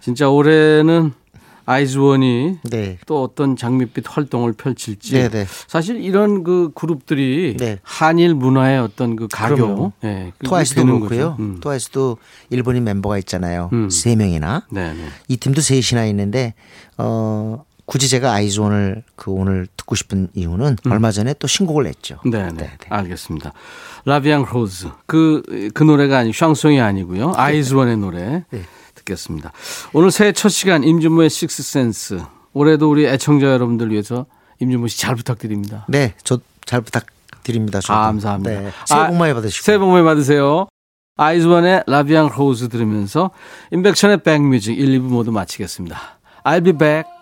진짜 0.00 0.30
올해는 0.30 1.12
아이즈원이 1.66 2.58
네. 2.64 2.98
또 3.06 3.22
어떤 3.22 3.54
장밋빛 3.54 4.04
활동을 4.08 4.54
펼칠지. 4.54 5.12
네, 5.12 5.28
네. 5.28 5.46
사실 5.68 6.02
이런 6.02 6.42
그 6.42 6.70
그룹들이 6.74 7.56
네. 7.58 7.78
한일 7.82 8.34
문화의 8.34 8.80
어떤 8.80 9.14
그 9.14 9.28
가교. 9.28 9.92
예, 10.04 10.32
그게 10.38 10.48
트와이스도 10.48 10.84
그렇고요. 10.84 11.36
음. 11.38 11.58
트와이스도 11.60 12.16
일본인 12.48 12.84
멤버가 12.84 13.18
있잖아요. 13.18 13.70
음. 13.72 13.88
세 13.90 14.16
명이나. 14.16 14.66
네, 14.70 14.92
네. 14.94 15.04
이 15.28 15.36
팀도 15.36 15.60
셋이나 15.60 16.06
있는데 16.06 16.54
어 16.98 17.62
굳이 17.90 18.08
제가 18.08 18.32
아이즈원을 18.32 19.02
그 19.16 19.30
오늘 19.30 19.66
듣고 19.76 19.94
싶은 19.96 20.28
이유는 20.34 20.76
얼마 20.88 21.10
전에 21.10 21.34
또 21.38 21.46
신곡을 21.46 21.84
냈죠. 21.84 22.20
음. 22.24 22.30
네, 22.30 22.48
네. 22.52 22.70
알겠습니다. 22.88 23.52
La 24.04 24.15
Vie 24.15 24.33
en 24.33 24.44
Rose. 24.44 24.88
그, 25.06 25.42
그 25.74 25.82
노래가 25.82 26.18
아니, 26.18 26.32
샹송이 26.32 26.80
아니고요. 26.80 27.32
아이즈원의 27.36 27.96
노래 27.98 28.44
네. 28.50 28.62
듣겠습니다. 28.94 29.52
오늘 29.92 30.10
새해 30.10 30.32
첫 30.32 30.48
시간 30.50 30.84
임진모의 30.84 31.30
Six 31.30 31.62
Sense. 31.62 32.22
올해도 32.52 32.90
우리 32.90 33.06
애청자 33.06 33.46
여러분들 33.46 33.90
위해서 33.90 34.26
임진모 34.60 34.88
씨 34.88 34.98
잘 34.98 35.14
부탁드립니다. 35.16 35.84
네, 35.88 36.14
저 36.24 36.40
잘 36.70 36.82
부탁드립니다. 36.82 37.80
저도. 37.80 37.98
감사합니다. 37.98 38.50
네, 38.60 38.70
새해 38.86 39.06
복 39.08 39.16
많이 39.16 39.32
아, 39.32 39.34
받으시고. 39.34 39.64
새해 39.64 39.78
복 39.78 39.88
많이 39.90 40.04
받으세요. 40.04 40.68
아이즈원의 41.16 41.82
La 41.88 41.99
Vie 41.99 42.17
en 42.17 42.28
Rose 42.28 42.68
들으면서 42.68 43.32
임백천의 43.72 44.22
백뮤직 44.22 44.78
1, 44.78 45.00
2부 45.00 45.02
모두 45.02 45.32
마치겠습니다. 45.32 45.98
I'll 46.44 46.62
be 46.62 46.72
back. 46.72 47.19